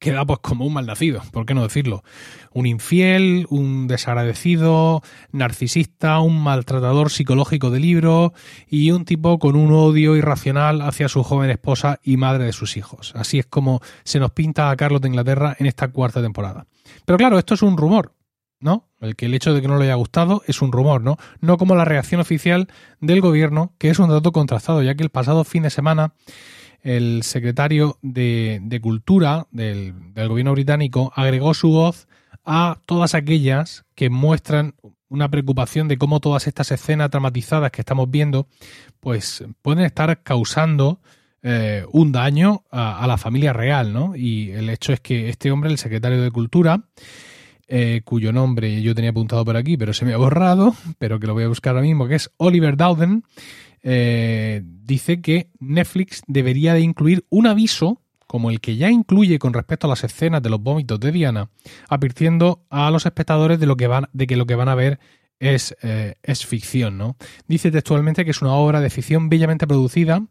queda 0.00 0.24
pues 0.24 0.40
como 0.40 0.64
un 0.64 0.72
malnacido, 0.72 1.22
¿por 1.30 1.46
qué 1.46 1.54
no 1.54 1.62
decirlo? 1.62 2.02
Un 2.52 2.66
infiel, 2.66 3.46
un 3.50 3.86
desagradecido, 3.86 5.02
narcisista, 5.30 6.18
un 6.20 6.42
maltratador 6.42 7.10
psicológico 7.10 7.70
de 7.70 7.80
libro 7.80 8.32
y 8.66 8.90
un 8.90 9.04
tipo 9.04 9.38
con 9.38 9.54
un 9.54 9.72
odio 9.72 10.16
irracional 10.16 10.80
hacia 10.80 11.08
su 11.08 11.22
joven 11.22 11.50
esposa 11.50 12.00
y 12.02 12.16
madre 12.16 12.44
de 12.44 12.52
sus 12.52 12.76
hijos. 12.78 13.12
Así 13.14 13.38
es 13.38 13.46
como 13.46 13.80
se 14.02 14.18
nos 14.18 14.32
pinta 14.32 14.70
a 14.70 14.76
Carlos 14.76 15.02
de 15.02 15.08
Inglaterra 15.08 15.54
en 15.58 15.66
esta 15.66 15.88
cuarta 15.88 16.22
temporada. 16.22 16.66
Pero 17.04 17.18
claro, 17.18 17.38
esto 17.38 17.52
es 17.52 17.62
un 17.62 17.76
rumor, 17.76 18.14
¿no? 18.58 18.88
El 19.00 19.16
que 19.16 19.26
el 19.26 19.34
hecho 19.34 19.52
de 19.52 19.60
que 19.60 19.68
no 19.68 19.76
le 19.76 19.84
haya 19.84 19.94
gustado 19.94 20.42
es 20.46 20.62
un 20.62 20.72
rumor, 20.72 21.02
¿no? 21.02 21.18
No 21.40 21.58
como 21.58 21.74
la 21.74 21.84
reacción 21.84 22.22
oficial 22.22 22.68
del 23.00 23.20
gobierno, 23.20 23.74
que 23.76 23.90
es 23.90 23.98
un 23.98 24.08
dato 24.08 24.32
contrastado, 24.32 24.82
ya 24.82 24.94
que 24.94 25.02
el 25.02 25.10
pasado 25.10 25.44
fin 25.44 25.62
de 25.62 25.70
semana 25.70 26.14
el 26.82 27.22
secretario 27.22 27.98
de, 28.02 28.78
Cultura 28.82 29.46
del, 29.50 29.94
gobierno 30.14 30.52
británico 30.52 31.12
agregó 31.14 31.54
su 31.54 31.70
voz 31.70 32.08
a 32.44 32.78
todas 32.86 33.14
aquellas 33.14 33.84
que 33.94 34.10
muestran 34.10 34.74
una 35.08 35.28
preocupación 35.28 35.88
de 35.88 35.98
cómo 35.98 36.20
todas 36.20 36.46
estas 36.46 36.70
escenas 36.70 37.10
dramatizadas 37.10 37.70
que 37.72 37.82
estamos 37.82 38.10
viendo, 38.10 38.46
pues 39.00 39.44
pueden 39.60 39.84
estar 39.84 40.22
causando 40.22 41.00
eh, 41.42 41.84
un 41.92 42.12
daño 42.12 42.64
a, 42.70 43.06
la 43.06 43.16
familia 43.16 43.52
real, 43.52 43.92
¿no? 43.92 44.14
Y 44.14 44.50
el 44.50 44.70
hecho 44.70 44.92
es 44.92 45.00
que 45.00 45.28
este 45.28 45.50
hombre, 45.50 45.70
el 45.70 45.78
secretario 45.78 46.22
de 46.22 46.30
Cultura, 46.30 46.82
eh, 47.66 48.02
cuyo 48.04 48.32
nombre 48.32 48.82
yo 48.82 48.94
tenía 48.94 49.10
apuntado 49.10 49.44
por 49.44 49.56
aquí, 49.56 49.76
pero 49.76 49.92
se 49.92 50.04
me 50.04 50.12
ha 50.12 50.16
borrado, 50.16 50.74
pero 50.98 51.18
que 51.18 51.26
lo 51.26 51.34
voy 51.34 51.44
a 51.44 51.48
buscar 51.48 51.74
ahora 51.74 51.86
mismo, 51.86 52.08
que 52.08 52.16
es 52.16 52.30
Oliver 52.36 52.76
Dowden, 52.76 53.24
eh, 53.82 54.62
dice 54.64 55.20
que 55.20 55.50
Netflix 55.58 56.22
debería 56.26 56.74
de 56.74 56.80
incluir 56.80 57.24
un 57.30 57.46
aviso 57.46 58.02
como 58.26 58.50
el 58.50 58.60
que 58.60 58.76
ya 58.76 58.90
incluye 58.90 59.38
con 59.38 59.52
respecto 59.52 59.86
a 59.86 59.90
las 59.90 60.04
escenas 60.04 60.42
de 60.42 60.50
los 60.50 60.60
vómitos 60.60 61.00
de 61.00 61.10
Diana, 61.10 61.50
advirtiendo 61.88 62.64
a 62.70 62.90
los 62.90 63.04
espectadores 63.04 63.58
de, 63.58 63.66
lo 63.66 63.76
que 63.76 63.88
van, 63.88 64.06
de 64.12 64.26
que 64.28 64.36
lo 64.36 64.46
que 64.46 64.54
van 64.54 64.68
a 64.68 64.76
ver 64.76 65.00
es, 65.40 65.74
es 65.82 66.46
ficción, 66.46 66.96
¿no? 66.96 67.16
Dice 67.48 67.72
textualmente 67.72 68.24
que 68.24 68.30
es 68.30 68.40
una 68.40 68.52
obra 68.52 68.80
de 68.80 68.90
ficción 68.90 69.30
bellamente 69.30 69.66
producida 69.66 70.22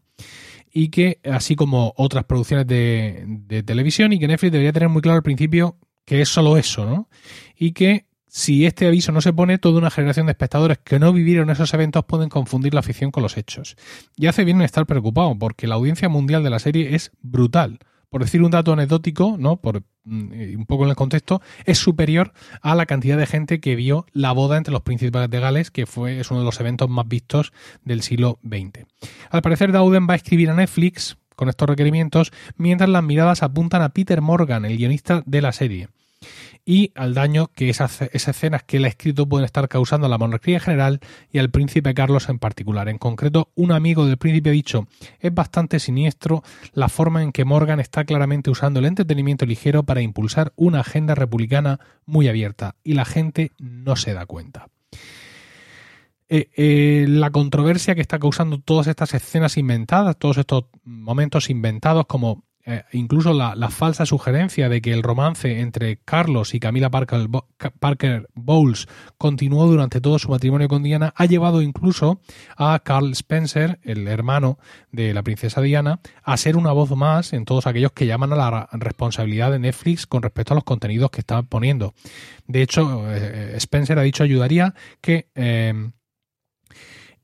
y 0.72 0.88
que, 0.88 1.20
así 1.24 1.56
como 1.56 1.92
otras 1.96 2.24
producciones 2.24 2.66
de, 2.66 3.62
televisión, 3.66 4.12
y 4.12 4.18
que 4.18 4.28
Netflix 4.28 4.52
debería 4.52 4.72
tener 4.72 4.88
muy 4.88 5.02
claro 5.02 5.16
al 5.16 5.22
principio 5.22 5.76
que 6.04 6.22
es 6.22 6.28
solo 6.28 6.56
eso, 6.56 6.86
¿no? 6.86 7.08
Y 7.56 7.72
que 7.72 8.06
si 8.30 8.64
este 8.64 8.86
aviso 8.86 9.10
no 9.10 9.20
se 9.20 9.32
pone, 9.32 9.58
toda 9.58 9.78
una 9.78 9.90
generación 9.90 10.26
de 10.26 10.32
espectadores 10.32 10.78
que 10.78 11.00
no 11.00 11.12
vivieron 11.12 11.50
esos 11.50 11.74
eventos 11.74 12.04
pueden 12.04 12.28
confundir 12.28 12.74
la 12.74 12.82
ficción 12.82 13.10
con 13.10 13.24
los 13.24 13.36
hechos. 13.36 13.76
Y 14.16 14.28
hace 14.28 14.44
bien 14.44 14.62
estar 14.62 14.86
preocupado, 14.86 15.36
porque 15.36 15.66
la 15.66 15.74
audiencia 15.74 16.08
mundial 16.08 16.44
de 16.44 16.50
la 16.50 16.60
serie 16.60 16.94
es 16.94 17.10
brutal 17.20 17.80
por 18.10 18.22
decir 18.22 18.42
un 18.42 18.50
dato 18.50 18.72
anecdótico, 18.72 19.36
¿no? 19.38 19.56
Por 19.56 19.84
mm, 20.04 20.32
eh, 20.32 20.56
un 20.56 20.66
poco 20.66 20.82
en 20.84 20.90
el 20.90 20.96
contexto, 20.96 21.40
es 21.64 21.78
superior 21.78 22.32
a 22.60 22.74
la 22.74 22.86
cantidad 22.86 23.16
de 23.16 23.26
gente 23.26 23.60
que 23.60 23.76
vio 23.76 24.04
la 24.12 24.32
boda 24.32 24.56
entre 24.56 24.72
los 24.72 24.82
príncipes 24.82 25.30
de 25.30 25.40
Gales, 25.40 25.70
que 25.70 25.86
fue, 25.86 26.18
es 26.18 26.30
uno 26.30 26.40
de 26.40 26.46
los 26.46 26.58
eventos 26.60 26.90
más 26.90 27.06
vistos 27.06 27.52
del 27.84 28.02
siglo 28.02 28.40
XX. 28.42 28.86
Al 29.30 29.42
parecer, 29.42 29.70
Dowden 29.70 30.08
va 30.08 30.14
a 30.14 30.16
escribir 30.16 30.50
a 30.50 30.54
Netflix 30.54 31.16
con 31.36 31.48
estos 31.48 31.68
requerimientos, 31.68 32.32
mientras 32.56 32.90
las 32.90 33.02
miradas 33.02 33.42
apuntan 33.42 33.80
a 33.80 33.90
Peter 33.90 34.20
Morgan, 34.20 34.64
el 34.64 34.76
guionista 34.76 35.22
de 35.24 35.40
la 35.40 35.52
serie 35.52 35.88
y 36.64 36.92
al 36.94 37.14
daño 37.14 37.48
que 37.54 37.70
esas, 37.70 38.02
escenas 38.12 38.62
que 38.62 38.78
él 38.78 38.84
ha 38.84 38.88
escrito 38.88 39.28
pueden 39.28 39.44
estar 39.44 39.68
causando 39.68 40.06
a 40.06 40.10
la 40.10 40.18
monarquía 40.18 40.54
en 40.56 40.60
general 40.60 41.00
y 41.32 41.38
al 41.38 41.50
príncipe 41.50 41.94
Carlos 41.94 42.28
en 42.28 42.38
particular. 42.38 42.88
En 42.88 42.98
concreto, 42.98 43.50
un 43.54 43.72
amigo 43.72 44.06
del 44.06 44.18
príncipe 44.18 44.50
ha 44.50 44.52
dicho, 44.52 44.86
es 45.18 45.34
bastante 45.34 45.80
siniestro 45.80 46.42
la 46.72 46.88
forma 46.88 47.22
en 47.22 47.32
que 47.32 47.44
Morgan 47.44 47.80
está 47.80 48.04
claramente 48.04 48.50
usando 48.50 48.80
el 48.80 48.86
entretenimiento 48.86 49.46
ligero 49.46 49.82
para 49.82 50.02
impulsar 50.02 50.52
una 50.56 50.80
agenda 50.80 51.14
republicana 51.14 51.80
muy 52.06 52.28
abierta 52.28 52.76
y 52.84 52.94
la 52.94 53.04
gente 53.04 53.52
no 53.58 53.96
se 53.96 54.14
da 54.14 54.26
cuenta. 54.26 54.68
Eh, 56.32 56.48
eh, 56.54 57.06
la 57.08 57.30
controversia 57.30 57.96
que 57.96 58.00
está 58.02 58.20
causando 58.20 58.60
todas 58.60 58.86
estas 58.86 59.14
escenas 59.14 59.56
inventadas, 59.56 60.16
todos 60.16 60.38
estos 60.38 60.66
momentos 60.84 61.50
inventados 61.50 62.06
como 62.06 62.44
eh, 62.66 62.84
incluso 62.92 63.32
la, 63.32 63.70
falsa 63.70 64.04
sugerencia 64.04 64.68
de 64.68 64.82
que 64.82 64.92
el 64.92 65.02
romance 65.02 65.60
entre 65.60 65.96
Carlos 65.96 66.54
y 66.54 66.60
Camila 66.60 66.90
Parker, 66.90 68.28
Bowles 68.34 68.86
continuó 69.16 69.66
durante 69.66 70.00
todo 70.00 70.18
su 70.18 70.28
matrimonio 70.28 70.68
con 70.68 70.82
Diana 70.82 71.14
ha 71.16 71.24
llevado 71.24 71.62
incluso 71.62 72.20
a 72.56 72.78
Carl 72.80 73.12
Spencer, 73.12 73.78
el 73.82 74.06
hermano 74.08 74.58
de 74.92 75.14
la 75.14 75.22
princesa 75.22 75.62
Diana, 75.62 76.00
a 76.22 76.36
ser 76.36 76.56
una 76.56 76.72
voz 76.72 76.90
más 76.90 77.32
en 77.32 77.44
todos 77.44 77.66
aquellos 77.66 77.92
que 77.92 78.06
llaman 78.06 78.32
a 78.34 78.36
la 78.36 78.68
responsabilidad 78.72 79.50
de 79.50 79.58
Netflix 79.58 80.06
con 80.06 80.22
respecto 80.22 80.52
a 80.52 80.56
los 80.56 80.64
contenidos 80.64 81.10
que 81.10 81.20
están 81.20 81.46
poniendo. 81.46 81.94
De 82.46 82.62
hecho, 82.62 83.04
eh, 83.10 83.54
Spencer 83.56 83.98
ha 83.98 84.02
dicho 84.02 84.22
ayudaría 84.22 84.74
que 85.00 85.28
eh, 85.34 85.90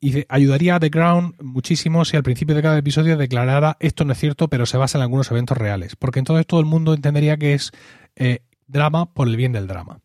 y 0.06 0.24
ayudaría 0.28 0.76
a 0.76 0.80
The 0.80 0.88
Ground 0.88 1.34
muchísimo 1.42 2.04
si 2.04 2.16
al 2.16 2.22
principio 2.22 2.54
de 2.54 2.62
cada 2.62 2.78
episodio 2.78 3.16
declarara 3.16 3.76
esto 3.80 4.04
no 4.04 4.12
es 4.12 4.18
cierto, 4.18 4.46
pero 4.46 4.64
se 4.64 4.76
basa 4.76 4.98
en 4.98 5.02
algunos 5.02 5.28
eventos 5.32 5.58
reales. 5.58 5.96
Porque 5.96 6.20
entonces 6.20 6.46
todo 6.46 6.60
el 6.60 6.66
mundo 6.66 6.94
entendería 6.94 7.36
que 7.36 7.54
es 7.54 7.72
eh, 8.14 8.38
drama 8.68 9.12
por 9.12 9.26
el 9.26 9.34
bien 9.34 9.50
del 9.50 9.66
drama. 9.66 9.98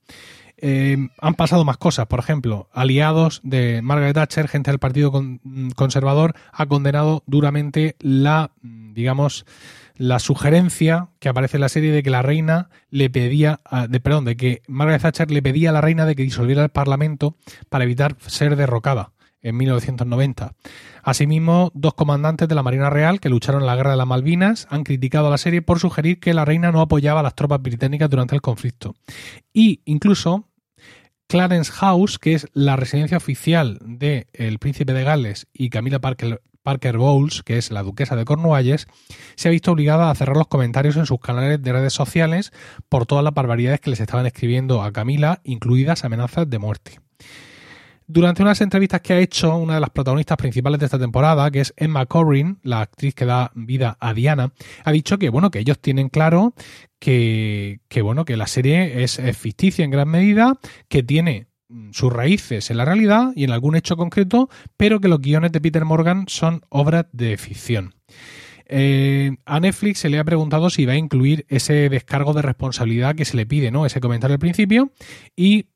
Eh, 0.57 0.97
han 1.19 1.35
pasado 1.35 1.65
más 1.65 1.77
cosas. 1.77 2.07
Por 2.07 2.19
ejemplo, 2.19 2.67
aliados 2.73 3.41
de 3.43 3.83
Margaret 3.83 4.15
Thatcher, 4.15 4.47
gente 4.47 4.71
del 4.71 4.79
Partido 4.79 5.11
Conservador, 5.75 6.33
ha 6.51 6.65
condenado 6.65 7.21
duramente 7.27 7.95
la, 7.99 8.49
digamos, 8.63 9.45
la 9.97 10.17
sugerencia 10.17 11.09
que 11.19 11.29
aparece 11.29 11.57
en 11.57 11.61
la 11.61 11.69
serie 11.69 11.91
de 11.91 12.01
que 12.01 12.09
la 12.09 12.23
reina 12.23 12.69
le 12.89 13.11
pedía, 13.11 13.61
de, 13.87 13.99
perdón, 13.99 14.25
de 14.25 14.35
que 14.35 14.63
Margaret 14.67 15.03
Thatcher 15.03 15.29
le 15.29 15.43
pedía 15.43 15.69
a 15.69 15.73
la 15.73 15.81
reina 15.81 16.07
de 16.07 16.15
que 16.15 16.23
disolviera 16.23 16.63
el 16.63 16.69
Parlamento 16.69 17.35
para 17.69 17.83
evitar 17.83 18.15
ser 18.25 18.55
derrocada 18.55 19.11
en 19.41 19.57
1990. 19.57 20.53
Asimismo, 21.03 21.71
dos 21.73 21.93
comandantes 21.93 22.47
de 22.47 22.55
la 22.55 22.63
Marina 22.63 22.89
Real 22.89 23.19
que 23.19 23.29
lucharon 23.29 23.61
en 23.61 23.67
la 23.67 23.75
Guerra 23.75 23.91
de 23.91 23.97
las 23.97 24.07
Malvinas 24.07 24.67
han 24.69 24.83
criticado 24.83 25.27
a 25.27 25.31
la 25.31 25.37
serie 25.37 25.61
por 25.61 25.79
sugerir 25.79 26.19
que 26.19 26.33
la 26.33 26.45
reina 26.45 26.71
no 26.71 26.81
apoyaba 26.81 27.21
a 27.21 27.23
las 27.23 27.35
tropas 27.35 27.61
británicas 27.61 28.09
durante 28.09 28.35
el 28.35 28.41
conflicto. 28.41 28.95
Y 29.53 29.81
incluso 29.85 30.47
Clarence 31.27 31.71
House, 31.71 32.19
que 32.19 32.33
es 32.33 32.47
la 32.53 32.75
residencia 32.75 33.17
oficial 33.17 33.79
del 33.81 34.59
príncipe 34.59 34.93
de 34.93 35.03
Gales, 35.03 35.47
y 35.53 35.69
Camila 35.69 35.99
Parker, 35.99 36.41
Parker 36.61 36.97
Bowles, 36.97 37.41
que 37.43 37.57
es 37.57 37.71
la 37.71 37.83
duquesa 37.83 38.15
de 38.15 38.25
Cornualles, 38.25 38.87
se 39.35 39.47
ha 39.47 39.51
visto 39.51 39.71
obligada 39.71 40.11
a 40.11 40.15
cerrar 40.15 40.37
los 40.37 40.47
comentarios 40.47 40.97
en 40.97 41.05
sus 41.05 41.19
canales 41.19 41.61
de 41.61 41.73
redes 41.73 41.93
sociales 41.93 42.51
por 42.89 43.05
todas 43.05 43.23
las 43.23 43.33
barbaridades 43.33 43.79
que 43.79 43.89
les 43.89 43.99
estaban 43.99 44.25
escribiendo 44.25 44.83
a 44.83 44.91
Camila, 44.91 45.39
incluidas 45.43 46.03
amenazas 46.05 46.49
de 46.49 46.59
muerte. 46.59 46.99
Durante 48.13 48.41
unas 48.41 48.59
entrevistas 48.59 48.99
que 48.99 49.13
ha 49.13 49.19
hecho 49.19 49.55
una 49.55 49.75
de 49.75 49.79
las 49.79 49.89
protagonistas 49.89 50.35
principales 50.35 50.81
de 50.81 50.85
esta 50.85 50.99
temporada, 50.99 51.49
que 51.49 51.61
es 51.61 51.73
Emma 51.77 52.05
Corrin, 52.07 52.59
la 52.61 52.81
actriz 52.81 53.15
que 53.15 53.25
da 53.25 53.53
vida 53.55 53.95
a 54.01 54.13
Diana, 54.13 54.51
ha 54.83 54.91
dicho 54.91 55.17
que 55.17 55.29
bueno, 55.29 55.49
que 55.49 55.59
ellos 55.59 55.79
tienen 55.79 56.09
claro 56.09 56.53
que, 56.99 57.79
bueno, 58.03 58.25
que 58.25 58.35
la 58.35 58.47
serie 58.47 59.01
es, 59.03 59.21
ficticia 59.37 59.85
en 59.85 59.91
gran 59.91 60.09
medida, 60.09 60.59
que 60.89 61.03
tiene 61.03 61.47
sus 61.93 62.11
raíces 62.11 62.69
en 62.69 62.77
la 62.77 62.83
realidad 62.83 63.31
y 63.33 63.45
en 63.45 63.51
algún 63.51 63.77
hecho 63.77 63.95
concreto, 63.95 64.49
pero 64.75 64.99
que 64.99 65.07
los 65.07 65.21
guiones 65.21 65.53
de 65.53 65.61
Peter 65.61 65.85
Morgan 65.85 66.25
son 66.27 66.65
obras 66.67 67.05
de 67.13 67.37
ficción. 67.37 67.95
Eh, 68.65 69.37
a 69.45 69.61
Netflix 69.61 69.99
se 69.99 70.09
le 70.09 70.19
ha 70.19 70.25
preguntado 70.25 70.69
si 70.69 70.85
va 70.85 70.93
a 70.93 70.97
incluir 70.97 71.45
ese 71.47 71.87
descargo 71.87 72.33
de 72.33 72.41
responsabilidad 72.41 73.15
que 73.15 73.23
se 73.23 73.37
le 73.37 73.45
pide, 73.45 73.71
¿no? 73.71 73.85
Ese 73.85 74.01
comentario 74.01 74.33
al 74.33 74.39
principio. 74.39 74.91
Y 75.33 75.67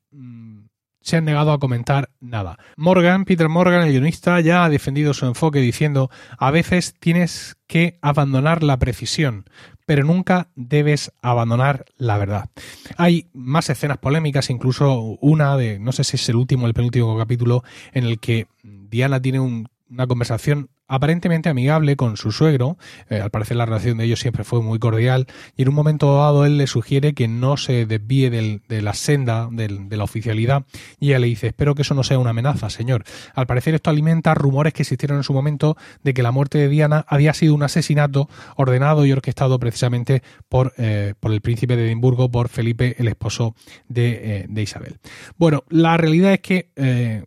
se 1.06 1.16
han 1.16 1.24
negado 1.24 1.52
a 1.52 1.60
comentar 1.60 2.10
nada. 2.18 2.58
Morgan, 2.76 3.24
Peter 3.24 3.48
Morgan, 3.48 3.82
el 3.82 3.92
guionista, 3.92 4.40
ya 4.40 4.64
ha 4.64 4.68
defendido 4.68 5.14
su 5.14 5.24
enfoque 5.24 5.60
diciendo, 5.60 6.10
a 6.36 6.50
veces 6.50 6.96
tienes 6.98 7.56
que 7.68 7.96
abandonar 8.02 8.64
la 8.64 8.76
precisión, 8.80 9.44
pero 9.86 10.02
nunca 10.02 10.48
debes 10.56 11.12
abandonar 11.22 11.84
la 11.96 12.18
verdad. 12.18 12.50
Hay 12.96 13.28
más 13.32 13.70
escenas 13.70 13.98
polémicas, 13.98 14.50
incluso 14.50 15.16
una 15.20 15.56
de, 15.56 15.78
no 15.78 15.92
sé 15.92 16.02
si 16.02 16.16
es 16.16 16.28
el 16.28 16.34
último 16.34 16.64
o 16.64 16.66
el 16.66 16.74
penúltimo 16.74 17.16
capítulo, 17.16 17.62
en 17.92 18.04
el 18.04 18.18
que 18.18 18.48
Diana 18.64 19.22
tiene 19.22 19.38
una 19.38 20.06
conversación 20.08 20.70
aparentemente 20.88 21.48
amigable 21.48 21.96
con 21.96 22.16
su 22.16 22.32
suegro, 22.32 22.78
eh, 23.08 23.20
al 23.20 23.30
parecer 23.30 23.56
la 23.56 23.66
relación 23.66 23.98
de 23.98 24.04
ellos 24.04 24.20
siempre 24.20 24.44
fue 24.44 24.62
muy 24.62 24.78
cordial, 24.78 25.26
y 25.56 25.62
en 25.62 25.68
un 25.68 25.74
momento 25.74 26.16
dado 26.16 26.44
él 26.44 26.58
le 26.58 26.66
sugiere 26.66 27.14
que 27.14 27.28
no 27.28 27.56
se 27.56 27.86
desvíe 27.86 28.30
de 28.30 28.82
la 28.82 28.94
senda 28.94 29.48
de 29.50 29.96
la 29.96 30.04
oficialidad, 30.04 30.64
y 31.00 31.08
ella 31.08 31.18
le 31.18 31.26
dice, 31.26 31.48
espero 31.48 31.74
que 31.74 31.82
eso 31.82 31.94
no 31.94 32.02
sea 32.02 32.18
una 32.18 32.30
amenaza, 32.30 32.70
señor. 32.70 33.04
Al 33.34 33.46
parecer 33.46 33.74
esto 33.74 33.90
alimenta 33.90 34.34
rumores 34.34 34.72
que 34.72 34.82
existieron 34.82 35.18
en 35.18 35.24
su 35.24 35.32
momento 35.32 35.76
de 36.02 36.14
que 36.14 36.22
la 36.22 36.30
muerte 36.30 36.58
de 36.58 36.68
Diana 36.68 37.04
había 37.08 37.34
sido 37.34 37.54
un 37.54 37.62
asesinato 37.62 38.28
ordenado 38.56 39.06
y 39.06 39.12
orquestado 39.12 39.58
precisamente 39.58 40.22
por, 40.48 40.72
eh, 40.78 41.14
por 41.20 41.32
el 41.32 41.40
príncipe 41.40 41.76
de 41.76 41.86
Edimburgo, 41.86 42.30
por 42.30 42.48
Felipe, 42.48 42.96
el 42.98 43.08
esposo 43.08 43.54
de, 43.88 44.20
eh, 44.22 44.46
de 44.48 44.62
Isabel. 44.62 44.98
Bueno, 45.36 45.64
la 45.68 45.96
realidad 45.96 46.32
es 46.32 46.40
que 46.40 47.26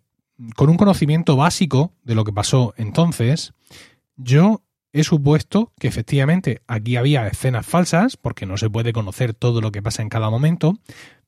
con 0.56 0.69
un 0.69 0.78
conocimiento 0.78 1.36
básico 1.36 1.93
de 2.04 2.15
lo 2.15 2.23
que 2.23 2.34
pasó 2.34 2.73
entonces, 2.78 3.54
yo 4.15 4.62
he 4.91 5.04
supuesto 5.04 5.71
que 5.80 5.88
efectivamente 5.88 6.62
aquí 6.67 6.95
había 6.95 7.28
escenas 7.28 7.65
falsas, 7.65 8.17
porque 8.17 8.45
no 8.45 8.58
se 8.58 8.69
puede 8.69 8.93
conocer 8.93 9.34
todo 9.34 9.62
lo 9.62 9.71
que 9.71 9.82
pasa 9.82 10.02
en 10.02 10.10
cada 10.10 10.30
momento, 10.30 10.78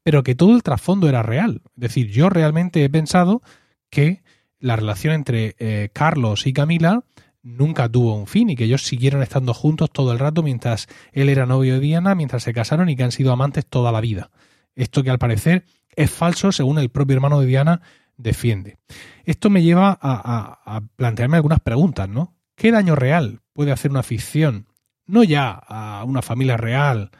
pero 0.03 0.23
que 0.23 0.35
todo 0.35 0.55
el 0.55 0.63
trasfondo 0.63 1.07
era 1.07 1.23
real. 1.23 1.61
Es 1.75 1.81
decir, 1.81 2.09
yo 2.09 2.29
realmente 2.29 2.83
he 2.83 2.89
pensado 2.89 3.41
que 3.89 4.23
la 4.59 4.75
relación 4.75 5.13
entre 5.13 5.55
eh, 5.59 5.89
Carlos 5.93 6.47
y 6.47 6.53
Camila 6.53 7.03
nunca 7.43 7.89
tuvo 7.89 8.15
un 8.15 8.27
fin 8.27 8.49
y 8.49 8.55
que 8.55 8.65
ellos 8.65 8.83
siguieron 8.83 9.23
estando 9.23 9.53
juntos 9.53 9.89
todo 9.91 10.11
el 10.11 10.19
rato 10.19 10.43
mientras 10.43 10.87
él 11.11 11.29
era 11.29 11.45
novio 11.45 11.75
de 11.75 11.79
Diana, 11.79 12.15
mientras 12.15 12.43
se 12.43 12.53
casaron 12.53 12.89
y 12.89 12.95
que 12.95 13.03
han 13.03 13.11
sido 13.11 13.31
amantes 13.31 13.65
toda 13.65 13.91
la 13.91 14.01
vida. 14.01 14.31
Esto 14.75 15.03
que 15.03 15.09
al 15.09 15.19
parecer 15.19 15.65
es 15.95 16.11
falso 16.11 16.51
según 16.51 16.77
el 16.79 16.89
propio 16.89 17.15
hermano 17.15 17.39
de 17.39 17.47
Diana 17.47 17.81
defiende. 18.21 18.77
Esto 19.25 19.49
me 19.49 19.63
lleva 19.63 19.97
a, 20.01 20.81
plantearme 20.95 21.37
algunas 21.37 21.59
preguntas, 21.59 22.09
¿no? 22.09 22.35
¿Qué 22.55 22.71
daño 22.71 22.95
real 22.95 23.41
puede 23.53 23.71
hacer 23.71 23.91
una 23.91 24.03
ficción? 24.03 24.67
No 25.05 25.23
ya 25.23 25.51
a 25.51 26.03
una 26.05 26.21
familia 26.21 26.57
real 26.57 27.11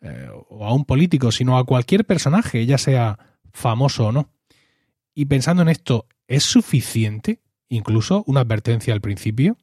eh, 0.00 0.28
o 0.48 0.66
a 0.66 0.74
un 0.74 0.84
político, 0.84 1.32
sino 1.32 1.58
a 1.58 1.64
cualquier 1.64 2.04
personaje, 2.04 2.66
ya 2.66 2.78
sea 2.78 3.18
famoso 3.52 4.08
o 4.08 4.12
no. 4.12 4.30
Y 5.14 5.26
pensando 5.26 5.62
en 5.62 5.68
esto, 5.68 6.06
¿es 6.26 6.44
suficiente 6.44 7.40
incluso 7.68 8.24
una 8.26 8.40
advertencia 8.40 8.94
al 8.94 9.00
principio? 9.00 9.56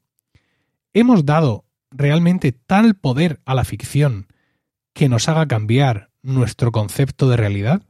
¿Hemos 0.94 1.26
dado 1.26 1.66
realmente 1.92 2.52
tal 2.52 2.96
poder 2.96 3.42
a 3.46 3.56
la 3.56 3.64
ficción 3.64 4.28
que 4.94 5.10
nos 5.10 5.28
haga 5.30 5.48
cambiar 5.48 6.10
nuestro 6.22 6.72
concepto 6.72 7.30
de 7.30 7.38
realidad? 7.38 7.84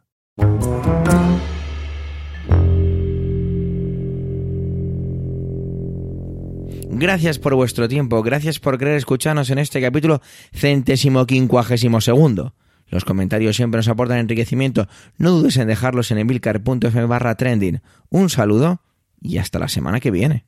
Gracias 6.89 7.39
por 7.39 7.55
vuestro 7.55 7.87
tiempo, 7.87 8.21
gracias 8.21 8.59
por 8.59 8.77
querer 8.77 8.95
escucharnos 8.95 9.49
en 9.49 9.57
este 9.57 9.81
capítulo 9.81 10.21
centésimo 10.53 11.25
quincuagésimo 11.25 11.99
segundo. 11.99 12.53
Los 12.87 13.05
comentarios 13.05 13.55
siempre 13.55 13.79
nos 13.79 13.87
aportan 13.87 14.19
enriquecimiento. 14.19 14.87
No 15.17 15.31
dudes 15.31 15.57
en 15.57 15.67
dejarlos 15.67 16.11
en 16.11 16.19
emilcar.fm 16.19 17.05
barra 17.05 17.35
trending. 17.35 17.81
Un 18.09 18.29
saludo 18.29 18.81
y 19.19 19.39
hasta 19.39 19.59
la 19.59 19.67
semana 19.67 19.99
que 19.99 20.11
viene. 20.11 20.45